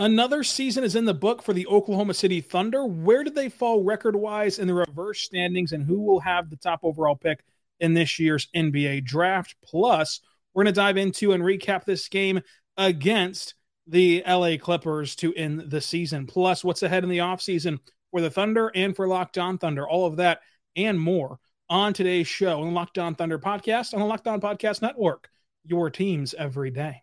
Another 0.00 0.42
season 0.42 0.82
is 0.82 0.96
in 0.96 1.04
the 1.04 1.14
book 1.14 1.42
for 1.42 1.52
the 1.52 1.68
Oklahoma 1.68 2.14
City 2.14 2.40
Thunder. 2.40 2.84
Where 2.84 3.22
did 3.22 3.36
they 3.36 3.48
fall 3.48 3.84
record 3.84 4.16
wise 4.16 4.58
in 4.58 4.66
the 4.66 4.74
reverse 4.74 5.20
standings, 5.20 5.70
and 5.70 5.84
who 5.84 6.00
will 6.00 6.20
have 6.20 6.50
the 6.50 6.56
top 6.56 6.80
overall 6.82 7.14
pick? 7.14 7.44
in 7.80 7.94
this 7.94 8.18
year's 8.18 8.48
NBA 8.54 9.04
draft. 9.04 9.56
Plus, 9.64 10.20
we're 10.54 10.64
going 10.64 10.74
to 10.74 10.78
dive 10.78 10.96
into 10.96 11.32
and 11.32 11.42
recap 11.42 11.84
this 11.84 12.08
game 12.08 12.40
against 12.76 13.54
the 13.86 14.22
LA 14.26 14.56
Clippers 14.56 15.16
to 15.16 15.34
end 15.34 15.70
the 15.70 15.80
season. 15.80 16.26
Plus, 16.26 16.62
what's 16.62 16.82
ahead 16.82 17.02
in 17.02 17.10
the 17.10 17.18
offseason 17.18 17.78
for 18.10 18.20
the 18.20 18.30
Thunder 18.30 18.70
and 18.74 18.94
for 18.94 19.08
Locked 19.08 19.38
On 19.38 19.58
Thunder. 19.58 19.88
All 19.88 20.06
of 20.06 20.16
that 20.16 20.40
and 20.76 21.00
more 21.00 21.38
on 21.68 21.92
today's 21.92 22.28
show 22.28 22.60
on 22.60 22.68
the 22.68 22.72
Locked 22.72 22.98
On 22.98 23.14
Thunder 23.14 23.38
podcast 23.38 23.94
on 23.94 24.00
the 24.00 24.06
Locked 24.06 24.28
On 24.28 24.40
Podcast 24.40 24.82
Network. 24.82 25.28
Your 25.64 25.90
teams 25.90 26.34
every 26.34 26.70
day. 26.70 27.02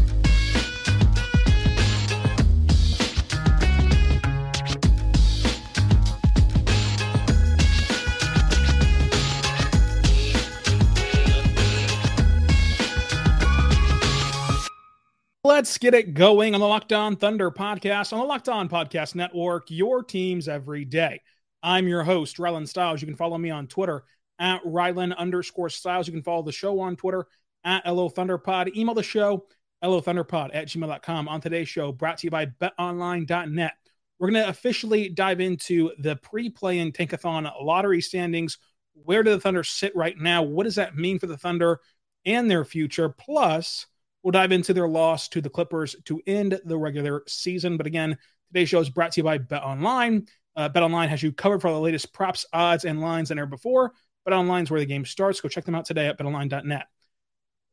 Let's 15.43 15.79
get 15.79 15.95
it 15.95 16.13
going 16.13 16.53
on 16.53 16.61
the 16.61 16.67
Locked 16.67 16.93
On 16.93 17.15
Thunder 17.15 17.49
podcast 17.49 18.13
on 18.13 18.19
the 18.19 18.25
Locked 18.25 18.47
On 18.47 18.69
Podcast 18.69 19.15
Network, 19.15 19.71
your 19.71 20.03
teams 20.03 20.47
every 20.47 20.85
day. 20.85 21.19
I'm 21.63 21.87
your 21.87 22.03
host, 22.03 22.37
Rylan 22.37 22.67
Stiles. 22.67 23.01
You 23.01 23.07
can 23.07 23.15
follow 23.15 23.39
me 23.39 23.49
on 23.49 23.65
Twitter 23.65 24.03
at 24.37 24.63
Rylan 24.63 25.17
underscore 25.17 25.69
Stiles. 25.69 26.05
You 26.05 26.13
can 26.13 26.21
follow 26.21 26.43
the 26.43 26.51
show 26.51 26.79
on 26.79 26.95
Twitter 26.95 27.25
at 27.63 27.87
LO 27.87 28.07
Thunderpod. 28.07 28.75
Email 28.77 28.93
the 28.93 29.01
show, 29.01 29.47
LO 29.83 29.99
Thunderpod 29.99 30.51
at 30.53 30.67
gmail.com. 30.67 31.27
On 31.27 31.41
today's 31.41 31.67
show, 31.67 31.91
brought 31.91 32.19
to 32.19 32.27
you 32.27 32.31
by 32.31 32.45
betonline.net. 32.45 33.73
We're 34.19 34.29
going 34.29 34.43
to 34.43 34.49
officially 34.49 35.09
dive 35.09 35.41
into 35.41 35.89
the 35.97 36.17
pre 36.17 36.51
play 36.51 36.77
in 36.77 36.91
Tankathon 36.91 37.51
lottery 37.63 38.01
standings. 38.01 38.59
Where 38.93 39.23
do 39.23 39.31
the 39.31 39.39
Thunder 39.39 39.63
sit 39.63 39.95
right 39.95 40.15
now? 40.19 40.43
What 40.43 40.65
does 40.65 40.75
that 40.75 40.97
mean 40.97 41.17
for 41.17 41.25
the 41.25 41.35
Thunder 41.35 41.79
and 42.27 42.49
their 42.49 42.63
future? 42.63 43.09
Plus, 43.09 43.87
we'll 44.23 44.31
dive 44.31 44.51
into 44.51 44.73
their 44.73 44.87
loss 44.87 45.27
to 45.29 45.41
the 45.41 45.49
Clippers 45.49 45.95
to 46.05 46.21
end 46.27 46.59
the 46.65 46.77
regular 46.77 47.23
season. 47.27 47.77
But 47.77 47.87
again, 47.87 48.17
today's 48.47 48.69
show 48.69 48.79
is 48.79 48.89
brought 48.89 49.13
to 49.13 49.19
you 49.19 49.23
by 49.23 49.37
Bet 49.37 49.63
Online. 49.63 50.27
Uh, 50.55 50.69
BetOnline 50.69 51.07
has 51.07 51.23
you 51.23 51.31
covered 51.31 51.61
for 51.61 51.71
the 51.71 51.79
latest 51.79 52.13
props, 52.13 52.45
odds, 52.51 52.85
and 52.85 53.01
lines 53.01 53.29
than 53.29 53.39
ever 53.39 53.47
before. 53.47 53.93
Bet 54.25 54.33
Online 54.33 54.63
is 54.63 54.71
where 54.71 54.79
the 54.79 54.85
game 54.85 55.05
starts. 55.05 55.41
Go 55.41 55.49
check 55.49 55.65
them 55.65 55.75
out 55.75 55.85
today 55.85 56.07
at 56.07 56.19
betonline.net. 56.19 56.87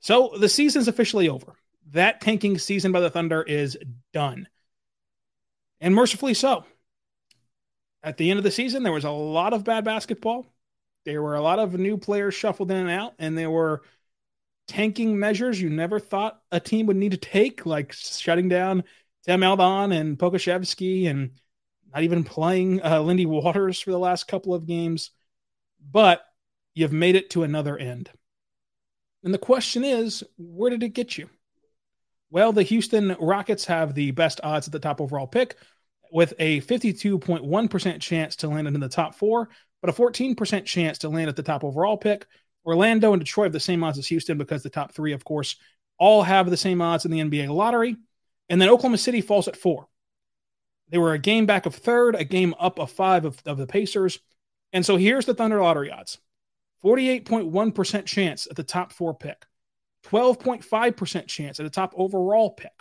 So 0.00 0.32
the 0.38 0.48
season's 0.48 0.88
officially 0.88 1.28
over. 1.28 1.54
That 1.90 2.20
tanking 2.20 2.58
season 2.58 2.92
by 2.92 3.00
the 3.00 3.10
Thunder 3.10 3.42
is 3.42 3.76
done. 4.12 4.48
And 5.80 5.94
mercifully 5.94 6.34
so. 6.34 6.64
At 8.02 8.16
the 8.16 8.30
end 8.30 8.38
of 8.38 8.44
the 8.44 8.50
season, 8.50 8.82
there 8.82 8.92
was 8.92 9.04
a 9.04 9.10
lot 9.10 9.52
of 9.52 9.64
bad 9.64 9.84
basketball. 9.84 10.46
There 11.04 11.22
were 11.22 11.34
a 11.34 11.42
lot 11.42 11.58
of 11.58 11.78
new 11.78 11.96
players 11.96 12.34
shuffled 12.34 12.70
in 12.70 12.76
and 12.76 12.90
out, 12.90 13.14
and 13.18 13.36
there 13.36 13.50
were 13.50 13.82
tanking 14.68 15.18
measures 15.18 15.60
you 15.60 15.70
never 15.70 15.98
thought 15.98 16.40
a 16.52 16.60
team 16.60 16.86
would 16.86 16.96
need 16.96 17.12
to 17.12 17.16
take, 17.16 17.66
like 17.66 17.92
shutting 17.92 18.48
down 18.48 18.84
Theo 19.24 19.36
Maledon 19.36 19.92
and 19.92 20.18
Pokusevski 20.18 21.08
and 21.08 21.32
not 21.92 22.04
even 22.04 22.22
playing 22.22 22.84
uh, 22.84 23.00
Lindy 23.00 23.26
Waters 23.26 23.80
for 23.80 23.90
the 23.90 23.98
last 23.98 24.28
couple 24.28 24.54
of 24.54 24.66
games. 24.66 25.10
But 25.90 26.22
You've 26.78 26.92
made 26.92 27.16
it 27.16 27.30
to 27.30 27.42
another 27.42 27.76
end. 27.76 28.08
And 29.24 29.34
the 29.34 29.38
question 29.38 29.82
is, 29.82 30.22
where 30.36 30.70
did 30.70 30.84
it 30.84 30.90
get 30.90 31.18
you? 31.18 31.28
Well, 32.30 32.52
the 32.52 32.62
Houston 32.62 33.16
Rockets 33.18 33.64
have 33.64 33.94
the 33.94 34.12
best 34.12 34.40
odds 34.44 34.68
at 34.68 34.72
the 34.72 34.78
top 34.78 35.00
overall 35.00 35.26
pick 35.26 35.56
with 36.12 36.34
a 36.38 36.60
52.1% 36.60 38.00
chance 38.00 38.36
to 38.36 38.48
land 38.48 38.68
in 38.68 38.78
the 38.78 38.88
top 38.88 39.16
four, 39.16 39.48
but 39.80 39.90
a 39.90 39.92
14% 39.92 40.66
chance 40.66 40.98
to 40.98 41.08
land 41.08 41.28
at 41.28 41.34
the 41.34 41.42
top 41.42 41.64
overall 41.64 41.96
pick. 41.96 42.28
Orlando 42.68 43.14
and 43.14 43.20
Detroit 43.20 43.46
have 43.46 43.52
the 43.54 43.60
same 43.60 43.82
odds 43.82 43.96
as 43.96 44.06
Houston 44.08 44.36
because 44.36 44.62
the 44.62 44.68
top 44.68 44.92
three, 44.92 45.14
of 45.14 45.24
course, 45.24 45.56
all 45.98 46.22
have 46.22 46.50
the 46.50 46.56
same 46.56 46.82
odds 46.82 47.06
in 47.06 47.10
the 47.10 47.20
NBA 47.20 47.48
lottery. 47.48 47.96
And 48.50 48.60
then 48.60 48.68
Oklahoma 48.68 48.98
City 48.98 49.22
falls 49.22 49.48
at 49.48 49.56
four. 49.56 49.88
They 50.90 50.98
were 50.98 51.14
a 51.14 51.18
game 51.18 51.46
back 51.46 51.64
of 51.64 51.74
third, 51.74 52.14
a 52.14 52.24
game 52.24 52.54
up 52.60 52.78
of 52.78 52.90
five 52.90 53.24
of, 53.24 53.40
of 53.46 53.56
the 53.56 53.66
Pacers. 53.66 54.18
And 54.74 54.84
so 54.84 54.96
here's 54.96 55.24
the 55.24 55.32
Thunder 55.32 55.62
lottery 55.62 55.90
odds 55.90 56.18
48.1% 56.84 58.04
chance 58.04 58.46
at 58.46 58.56
the 58.56 58.62
top 58.62 58.92
four 58.92 59.14
pick, 59.14 59.46
12.5% 60.06 61.26
chance 61.26 61.58
at 61.58 61.64
the 61.64 61.70
top 61.70 61.94
overall 61.96 62.50
pick. 62.50 62.72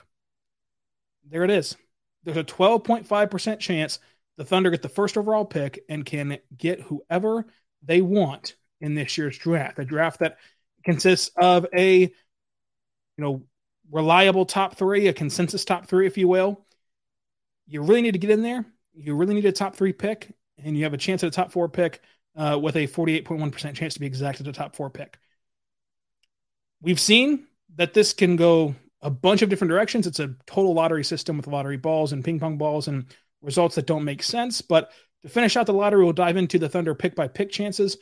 There 1.29 1.45
it 1.45 1.49
is. 1.49 1.77
There's 2.25 2.35
a 2.35 2.43
12.5% 2.43 3.59
chance 3.59 3.99
the 4.35 4.43
Thunder 4.43 4.69
get 4.69 4.81
the 4.81 4.89
first 4.89 5.17
overall 5.17 5.45
pick 5.45 5.79
and 5.87 6.05
can 6.05 6.39
get 6.57 6.81
whoever 6.81 7.45
they 7.81 8.01
want 8.01 8.56
in 8.81 8.95
this 8.95 9.17
year's 9.17 9.37
draft. 9.37 9.79
A 9.79 9.85
draft 9.85 10.19
that 10.19 10.37
consists 10.83 11.31
of 11.37 11.65
a, 11.75 11.99
you 12.01 12.09
know, 13.17 13.43
reliable 13.91 14.45
top 14.45 14.75
three, 14.75 15.07
a 15.07 15.13
consensus 15.13 15.65
top 15.65 15.87
three, 15.87 16.07
if 16.07 16.17
you 16.17 16.27
will. 16.27 16.65
You 17.67 17.81
really 17.81 18.01
need 18.01 18.13
to 18.13 18.19
get 18.19 18.29
in 18.29 18.43
there. 18.43 18.65
You 18.93 19.15
really 19.15 19.35
need 19.35 19.45
a 19.45 19.51
top 19.51 19.75
three 19.75 19.93
pick, 19.93 20.31
and 20.63 20.77
you 20.77 20.83
have 20.83 20.93
a 20.93 20.97
chance 20.97 21.23
at 21.23 21.27
a 21.27 21.31
top 21.31 21.51
four 21.51 21.69
pick 21.69 22.01
uh, 22.35 22.57
with 22.61 22.75
a 22.75 22.87
48.1% 22.87 23.73
chance 23.73 23.93
to 23.95 23.99
be 23.99 24.05
exact 24.05 24.39
at 24.39 24.45
the 24.45 24.51
top 24.51 24.75
four 24.75 24.89
pick. 24.89 25.17
We've 26.81 26.99
seen 26.99 27.47
that 27.75 27.93
this 27.93 28.13
can 28.13 28.35
go 28.35 28.75
a 29.01 29.09
bunch 29.09 29.41
of 29.41 29.49
different 29.49 29.69
directions. 29.69 30.07
It's 30.07 30.19
a 30.19 30.35
total 30.45 30.73
lottery 30.73 31.03
system 31.03 31.37
with 31.37 31.47
lottery 31.47 31.77
balls 31.77 32.13
and 32.13 32.23
ping 32.23 32.39
pong 32.39 32.57
balls 32.57 32.87
and 32.87 33.05
results 33.41 33.75
that 33.75 33.87
don't 33.87 34.03
make 34.03 34.23
sense. 34.23 34.61
But 34.61 34.91
to 35.23 35.29
finish 35.29 35.55
out 35.57 35.65
the 35.65 35.73
lottery, 35.73 36.03
we'll 36.03 36.13
dive 36.13 36.37
into 36.37 36.59
the 36.59 36.69
Thunder 36.69 36.95
pick 36.95 37.15
by 37.15 37.27
pick 37.27 37.51
chances. 37.51 37.97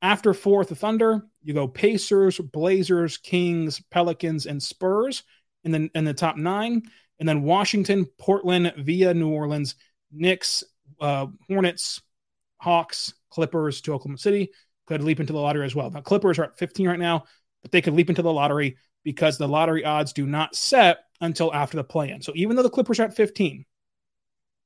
After 0.00 0.32
fourth, 0.32 0.68
the 0.68 0.76
Thunder, 0.76 1.26
you 1.42 1.54
go 1.54 1.66
Pacers, 1.66 2.38
Blazers, 2.38 3.16
Kings, 3.16 3.80
Pelicans, 3.90 4.46
and 4.46 4.62
Spurs 4.62 5.24
in 5.64 5.72
the, 5.72 5.90
in 5.94 6.04
the 6.04 6.14
top 6.14 6.36
nine. 6.36 6.82
And 7.18 7.28
then 7.28 7.42
Washington, 7.42 8.06
Portland, 8.18 8.72
via 8.78 9.12
New 9.12 9.30
Orleans, 9.30 9.74
Knicks, 10.12 10.62
uh, 11.00 11.26
Hornets, 11.48 12.00
Hawks, 12.58 13.14
Clippers 13.30 13.80
to 13.82 13.92
Oklahoma 13.92 14.18
City 14.18 14.50
could 14.86 15.02
leap 15.02 15.20
into 15.20 15.32
the 15.32 15.38
lottery 15.38 15.66
as 15.66 15.74
well. 15.74 15.90
Now, 15.90 16.00
Clippers 16.00 16.38
are 16.38 16.44
at 16.44 16.58
15 16.58 16.88
right 16.88 16.98
now, 16.98 17.24
but 17.62 17.70
they 17.70 17.82
could 17.82 17.92
leap 17.92 18.08
into 18.08 18.22
the 18.22 18.32
lottery 18.32 18.78
because 19.04 19.36
the 19.36 19.46
lottery 19.46 19.84
odds 19.84 20.12
do 20.12 20.26
not 20.26 20.56
set 20.56 20.98
until 21.20 21.52
after 21.52 21.76
the 21.76 21.84
play 21.84 22.10
in. 22.10 22.22
So 22.22 22.32
even 22.34 22.56
though 22.56 22.62
the 22.62 22.70
Clippers 22.70 22.98
are 22.98 23.04
at 23.04 23.14
15, 23.14 23.64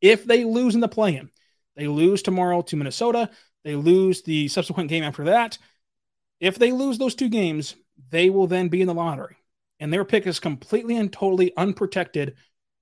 if 0.00 0.24
they 0.24 0.44
lose 0.44 0.74
in 0.74 0.80
the 0.80 0.88
play 0.88 1.16
in, 1.16 1.30
they 1.76 1.88
lose 1.88 2.22
tomorrow 2.22 2.62
to 2.62 2.76
Minnesota, 2.76 3.30
they 3.64 3.76
lose 3.76 4.22
the 4.22 4.48
subsequent 4.48 4.88
game 4.88 5.04
after 5.04 5.24
that. 5.24 5.58
If 6.40 6.58
they 6.58 6.72
lose 6.72 6.98
those 6.98 7.14
two 7.14 7.28
games, 7.28 7.76
they 8.10 8.30
will 8.30 8.46
then 8.46 8.68
be 8.68 8.80
in 8.80 8.88
the 8.88 8.94
lottery. 8.94 9.36
And 9.78 9.92
their 9.92 10.04
pick 10.04 10.26
is 10.26 10.40
completely 10.40 10.96
and 10.96 11.12
totally 11.12 11.52
unprotected 11.56 12.34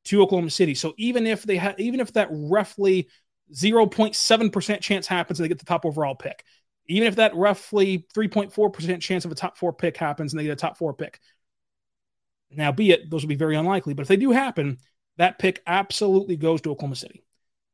to 0.06 0.22
Oklahoma 0.22 0.50
City. 0.50 0.74
So 0.74 0.94
even 0.96 1.26
if 1.26 1.42
they 1.42 1.56
have, 1.56 1.78
even 1.78 2.00
if 2.00 2.12
that 2.14 2.28
roughly 2.30 3.08
0.7% 3.52 4.80
chance 4.80 5.06
happens 5.06 5.38
and 5.38 5.44
they 5.44 5.48
get 5.48 5.58
the 5.58 5.64
top 5.64 5.84
overall 5.84 6.14
pick. 6.14 6.44
Even 6.86 7.06
if 7.06 7.16
that 7.16 7.34
roughly 7.34 8.06
3.4% 8.14 9.00
chance 9.00 9.24
of 9.24 9.32
a 9.32 9.34
top 9.34 9.56
four 9.56 9.72
pick 9.72 9.96
happens 9.96 10.32
and 10.32 10.40
they 10.40 10.44
get 10.44 10.52
a 10.52 10.56
top 10.56 10.76
four 10.76 10.94
pick. 10.94 11.20
Now, 12.50 12.72
be 12.72 12.90
it, 12.90 13.10
those 13.10 13.22
will 13.22 13.28
be 13.28 13.36
very 13.36 13.56
unlikely, 13.56 13.94
but 13.94 14.02
if 14.02 14.08
they 14.08 14.16
do 14.16 14.32
happen, 14.32 14.78
that 15.18 15.38
pick 15.38 15.62
absolutely 15.66 16.36
goes 16.36 16.60
to 16.62 16.70
Oklahoma 16.70 16.96
City. 16.96 17.22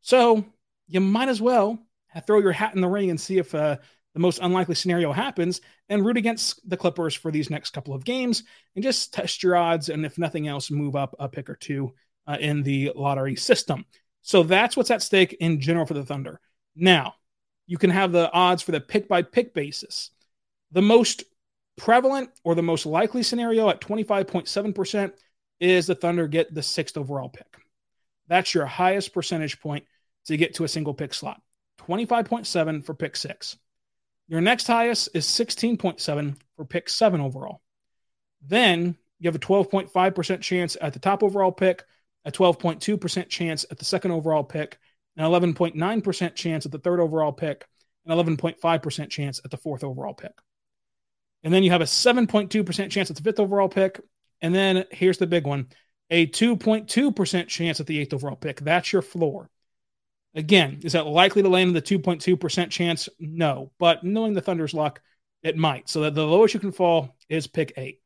So 0.02 0.44
you 0.86 1.00
might 1.00 1.28
as 1.28 1.40
well 1.40 1.78
throw 2.20 2.40
your 2.40 2.52
hat 2.52 2.74
in 2.74 2.80
the 2.80 2.88
ring 2.88 3.10
and 3.10 3.20
see 3.20 3.38
if 3.38 3.54
uh, 3.54 3.76
the 4.14 4.20
most 4.20 4.38
unlikely 4.40 4.74
scenario 4.74 5.12
happens 5.12 5.60
and 5.88 6.04
root 6.04 6.16
against 6.16 6.68
the 6.68 6.76
Clippers 6.76 7.14
for 7.14 7.30
these 7.30 7.50
next 7.50 7.70
couple 7.70 7.92
of 7.92 8.04
games 8.04 8.44
and 8.74 8.82
just 8.82 9.12
test 9.12 9.42
your 9.42 9.56
odds. 9.56 9.88
And 9.90 10.06
if 10.06 10.16
nothing 10.16 10.48
else, 10.48 10.70
move 10.70 10.96
up 10.96 11.14
a 11.18 11.28
pick 11.28 11.50
or 11.50 11.54
two 11.54 11.92
uh, 12.26 12.38
in 12.40 12.62
the 12.62 12.92
lottery 12.96 13.36
system. 13.36 13.84
So 14.22 14.42
that's 14.42 14.76
what's 14.76 14.90
at 14.90 15.02
stake 15.02 15.36
in 15.40 15.60
general 15.60 15.86
for 15.86 15.94
the 15.94 16.04
Thunder. 16.04 16.40
Now, 16.74 17.14
you 17.66 17.78
can 17.78 17.90
have 17.90 18.12
the 18.12 18.32
odds 18.32 18.62
for 18.62 18.72
the 18.72 18.80
pick 18.80 19.06
by 19.06 19.22
pick 19.22 19.52
basis. 19.54 20.10
The 20.72 20.82
most 20.82 21.24
prevalent 21.76 22.30
or 22.42 22.54
the 22.54 22.62
most 22.62 22.86
likely 22.86 23.22
scenario 23.22 23.68
at 23.68 23.80
25.7% 23.80 25.12
is 25.60 25.86
the 25.86 25.94
Thunder 25.94 26.26
get 26.26 26.54
the 26.54 26.62
sixth 26.62 26.96
overall 26.96 27.28
pick. 27.28 27.56
That's 28.28 28.54
your 28.54 28.66
highest 28.66 29.12
percentage 29.12 29.60
point 29.60 29.84
to 30.26 30.36
get 30.36 30.54
to 30.54 30.64
a 30.64 30.68
single 30.68 30.94
pick 30.94 31.14
slot. 31.14 31.40
25.7 31.78 32.84
for 32.84 32.94
pick 32.94 33.16
six. 33.16 33.56
Your 34.28 34.40
next 34.40 34.66
highest 34.66 35.10
is 35.14 35.26
16.7 35.26 36.36
for 36.56 36.64
pick 36.64 36.88
seven 36.88 37.20
overall. 37.20 37.60
Then 38.42 38.96
you 39.18 39.28
have 39.28 39.36
a 39.36 39.38
12.5% 39.38 40.40
chance 40.40 40.76
at 40.80 40.92
the 40.92 40.98
top 40.98 41.22
overall 41.22 41.52
pick, 41.52 41.84
a 42.24 42.32
12.2% 42.32 43.28
chance 43.28 43.64
at 43.70 43.78
the 43.78 43.84
second 43.84 44.10
overall 44.10 44.44
pick, 44.44 44.78
an 45.16 45.24
11.9% 45.24 46.34
chance 46.34 46.66
at 46.66 46.72
the 46.72 46.78
third 46.78 47.00
overall 47.00 47.32
pick, 47.32 47.66
an 48.04 48.16
11.5% 48.16 49.10
chance 49.10 49.40
at 49.44 49.50
the 49.50 49.56
fourth 49.56 49.84
overall 49.84 50.14
pick. 50.14 50.32
And 51.42 51.54
then 51.54 51.62
you 51.62 51.70
have 51.70 51.80
a 51.80 51.84
7.2% 51.84 52.90
chance 52.90 53.10
at 53.10 53.16
the 53.16 53.22
fifth 53.22 53.40
overall 53.40 53.68
pick. 53.68 54.00
And 54.40 54.54
then 54.54 54.84
here's 54.90 55.18
the 55.18 55.26
big 55.26 55.46
one 55.46 55.68
a 56.10 56.26
2.2% 56.26 57.48
chance 57.48 57.80
at 57.80 57.86
the 57.86 57.98
eighth 57.98 58.14
overall 58.14 58.36
pick. 58.36 58.60
That's 58.60 58.92
your 58.92 59.02
floor. 59.02 59.50
Again, 60.36 60.80
is 60.84 60.92
that 60.92 61.06
likely 61.06 61.42
to 61.42 61.48
land 61.48 61.68
in 61.68 61.74
the 61.74 61.82
2.2% 61.82 62.70
chance? 62.70 63.08
No. 63.18 63.72
But 63.78 64.04
knowing 64.04 64.34
the 64.34 64.42
Thunder's 64.42 64.74
luck, 64.74 65.00
it 65.42 65.56
might. 65.56 65.88
So 65.88 66.02
that 66.02 66.14
the 66.14 66.26
lowest 66.26 66.52
you 66.52 66.60
can 66.60 66.72
fall 66.72 67.16
is 67.30 67.46
pick 67.46 67.72
eight. 67.78 68.02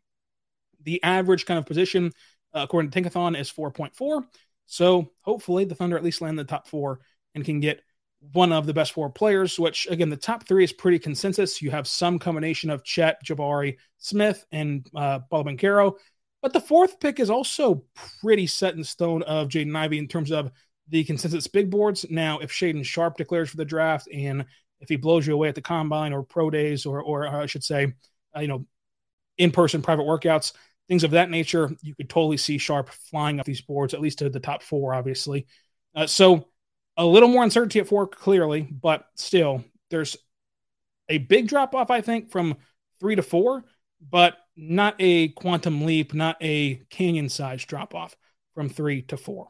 The 0.85 1.03
average 1.03 1.44
kind 1.44 1.59
of 1.59 1.67
position, 1.67 2.12
uh, 2.55 2.61
according 2.61 2.93
to 2.93 3.03
Tankathon, 3.03 3.38
is 3.38 3.50
4.4. 3.50 4.25
So 4.67 5.11
hopefully 5.23 5.65
the 5.65 5.75
Thunder 5.75 5.97
at 5.97 6.05
least 6.05 6.21
land 6.21 6.35
in 6.35 6.37
the 6.37 6.44
top 6.44 6.69
four 6.69 7.00
and 7.35 7.44
can 7.44 7.59
get 7.59 7.82
one 8.32 8.53
of 8.53 8.65
the 8.67 8.75
best 8.75 8.93
four 8.93 9.11
players, 9.11 9.59
which 9.59 9.88
again, 9.91 10.11
the 10.11 10.17
top 10.17 10.47
three 10.47 10.62
is 10.62 10.73
pretty 10.73 11.00
consensus. 11.00 11.61
You 11.61 11.73
have 11.73 11.88
some 11.88 12.21
combination 12.21 12.71
of 12.71 12.85
Chet, 12.85 13.25
Jabari, 13.25 13.79
Smith, 13.99 14.44
and 14.53 14.87
uh, 14.94 15.21
Paolo 15.31 15.97
But 16.43 16.53
the 16.53 16.61
fourth 16.61 17.00
pick 17.00 17.19
is 17.19 17.31
also 17.31 17.85
pretty 18.21 18.47
set 18.47 18.75
in 18.77 18.85
stone 18.85 19.23
of 19.23 19.49
Jaden 19.49 19.75
Ivey 19.75 19.99
in 19.99 20.06
terms 20.06 20.31
of 20.31 20.53
the 20.90 21.04
consensus 21.04 21.46
big 21.46 21.70
boards. 21.70 22.04
Now, 22.10 22.40
if 22.40 22.50
Shaedon 22.50 22.84
Sharp 22.84 23.16
declares 23.16 23.50
for 23.50 23.56
the 23.56 23.64
draft 23.64 24.08
and 24.12 24.44
if 24.81 24.88
he 24.88 24.96
blows 24.96 25.26
you 25.26 25.34
away 25.34 25.48
at 25.48 25.54
the 25.54 25.62
combine 25.62 26.12
or 26.12 26.22
pro 26.22 26.50
days 26.50 26.87
or, 26.87 27.02
or 27.02 27.26
I 27.26 27.46
should 27.46 27.64
say, 27.64 27.92
uh, 28.37 28.40
you 28.40 28.48
know, 28.48 28.66
in 29.38 29.50
person 29.50 29.82
private 29.82 30.04
workouts, 30.04 30.52
things 30.88 31.04
of 31.04 31.12
that 31.12 31.31
nature, 31.31 31.70
you 31.82 31.94
could 31.94 32.10
totally 32.10 32.37
see 32.37 32.58
Sharp 32.58 32.88
flying 32.88 33.40
up 33.40 33.46
these 33.46 33.60
boards, 33.60 33.94
at 33.94 34.00
least 34.00 34.19
to 34.19 34.28
the 34.28 34.40
top 34.40 34.62
four, 34.62 34.94
obviously. 34.94 35.46
Uh, 35.94 36.06
so 36.06 36.48
a 36.96 37.04
little 37.04 37.28
more 37.28 37.44
uncertainty 37.44 37.78
at 37.81 37.88
four, 37.88 38.06
clearly, 38.06 38.62
but 38.62 39.06
still, 39.14 39.64
there's 39.90 40.16
a 41.08 41.19
big 41.19 41.48
drop 41.48 41.75
off, 41.75 41.90
I 41.90 42.00
think, 42.00 42.31
from 42.31 42.56
three 42.98 43.16
to 43.16 43.22
four, 43.22 43.64
but 44.00 44.36
not 44.56 44.94
a 44.98 45.28
quantum 45.28 45.84
leap, 45.84 46.14
not 46.14 46.36
a 46.40 46.76
canyon 46.90 47.28
size 47.28 47.64
drop 47.64 47.94
off 47.94 48.16
from 48.54 48.69
three 48.69 49.02
to 49.02 49.16
four. 49.16 49.48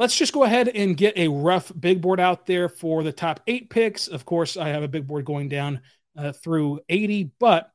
Let's 0.00 0.16
just 0.16 0.32
go 0.32 0.44
ahead 0.44 0.68
and 0.68 0.96
get 0.96 1.18
a 1.18 1.28
rough 1.28 1.70
big 1.78 2.00
board 2.00 2.20
out 2.20 2.46
there 2.46 2.70
for 2.70 3.02
the 3.02 3.12
top 3.12 3.40
eight 3.46 3.68
picks. 3.68 4.08
Of 4.08 4.24
course, 4.24 4.56
I 4.56 4.68
have 4.68 4.82
a 4.82 4.88
big 4.88 5.06
board 5.06 5.26
going 5.26 5.50
down 5.50 5.82
uh, 6.16 6.32
through 6.32 6.80
80, 6.88 7.32
but 7.38 7.70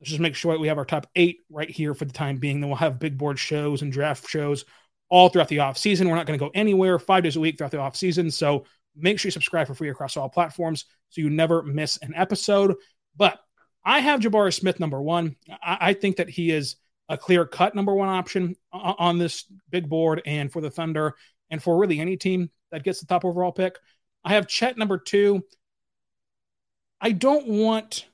let's 0.00 0.10
just 0.10 0.20
make 0.20 0.34
sure 0.34 0.52
that 0.54 0.58
we 0.58 0.66
have 0.66 0.78
our 0.78 0.84
top 0.84 1.06
eight 1.14 1.42
right 1.48 1.70
here 1.70 1.94
for 1.94 2.04
the 2.04 2.12
time 2.12 2.38
being. 2.38 2.60
Then 2.60 2.68
we'll 2.68 2.78
have 2.78 2.98
big 2.98 3.16
board 3.16 3.38
shows 3.38 3.82
and 3.82 3.92
draft 3.92 4.28
shows 4.28 4.64
all 5.08 5.28
throughout 5.28 5.46
the 5.46 5.60
off 5.60 5.78
season. 5.78 6.08
We're 6.08 6.16
not 6.16 6.26
going 6.26 6.36
to 6.36 6.44
go 6.44 6.50
anywhere 6.52 6.98
five 6.98 7.22
days 7.22 7.36
a 7.36 7.40
week 7.40 7.56
throughout 7.56 7.70
the 7.70 7.78
off 7.78 7.94
season. 7.94 8.28
So 8.32 8.66
make 8.96 9.20
sure 9.20 9.28
you 9.28 9.32
subscribe 9.32 9.68
for 9.68 9.74
free 9.74 9.90
across 9.90 10.16
all 10.16 10.28
platforms 10.28 10.84
so 11.10 11.20
you 11.20 11.30
never 11.30 11.62
miss 11.62 11.96
an 11.98 12.12
episode. 12.16 12.74
But 13.16 13.38
I 13.84 14.00
have 14.00 14.18
Jabari 14.18 14.52
Smith 14.52 14.80
number 14.80 15.00
one. 15.00 15.36
I, 15.48 15.78
I 15.80 15.92
think 15.92 16.16
that 16.16 16.28
he 16.28 16.50
is 16.50 16.74
a 17.08 17.16
clear 17.16 17.46
cut 17.46 17.76
number 17.76 17.94
one 17.94 18.08
option 18.08 18.56
on 18.72 19.18
this 19.18 19.44
big 19.70 19.88
board 19.88 20.22
and 20.26 20.52
for 20.52 20.60
the 20.60 20.70
Thunder 20.70 21.14
and 21.50 21.62
for 21.62 21.78
really 21.78 22.00
any 22.00 22.16
team 22.16 22.50
that 22.70 22.84
gets 22.84 23.00
the 23.00 23.06
top 23.06 23.24
overall 23.24 23.52
pick. 23.52 23.78
I 24.24 24.34
have 24.34 24.46
Chet 24.46 24.76
number 24.76 24.98
two. 24.98 25.42
I 27.00 27.12
don't 27.12 27.46
want 27.46 28.06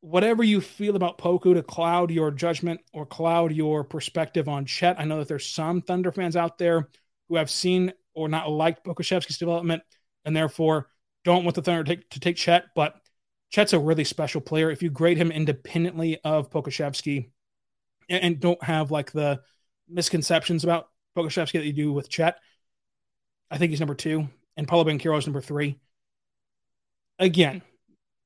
whatever 0.00 0.44
you 0.44 0.60
feel 0.60 0.94
about 0.94 1.18
Poku 1.18 1.54
to 1.54 1.62
cloud 1.62 2.10
your 2.10 2.30
judgment 2.30 2.80
or 2.92 3.06
cloud 3.06 3.52
your 3.52 3.82
perspective 3.82 4.48
on 4.48 4.64
Chet. 4.64 5.00
I 5.00 5.04
know 5.04 5.18
that 5.18 5.28
there's 5.28 5.48
some 5.48 5.82
Thunder 5.82 6.12
fans 6.12 6.36
out 6.36 6.58
there 6.58 6.88
who 7.28 7.36
have 7.36 7.50
seen 7.50 7.92
or 8.14 8.28
not 8.28 8.50
liked 8.50 8.84
Pokusevski's 8.84 9.38
development 9.38 9.82
and 10.24 10.36
therefore 10.36 10.88
don't 11.24 11.44
want 11.44 11.56
the 11.56 11.62
Thunder 11.62 11.82
to 11.82 11.96
take, 11.96 12.10
to 12.10 12.20
take 12.20 12.36
Chet, 12.36 12.66
but 12.74 12.94
Chet's 13.50 13.72
a 13.72 13.78
really 13.78 14.04
special 14.04 14.40
player. 14.40 14.70
If 14.70 14.82
you 14.82 14.90
grade 14.90 15.16
him 15.16 15.32
independently 15.32 16.18
of 16.24 16.50
Pokusevski 16.50 17.30
and, 18.08 18.22
and 18.22 18.40
don't 18.40 18.62
have 18.62 18.90
like 18.90 19.12
the 19.12 19.40
misconceptions 19.88 20.64
about 20.64 20.88
Pokusevski 21.16 21.52
that 21.52 21.66
you 21.66 21.72
do 21.72 21.92
with 21.92 22.08
Chet. 22.08 22.38
I 23.50 23.58
think 23.58 23.70
he's 23.70 23.80
number 23.80 23.94
two, 23.94 24.28
and 24.56 24.68
Paolo 24.68 24.84
Banchero 24.84 25.18
is 25.18 25.26
number 25.26 25.40
three. 25.40 25.78
Again, 27.18 27.62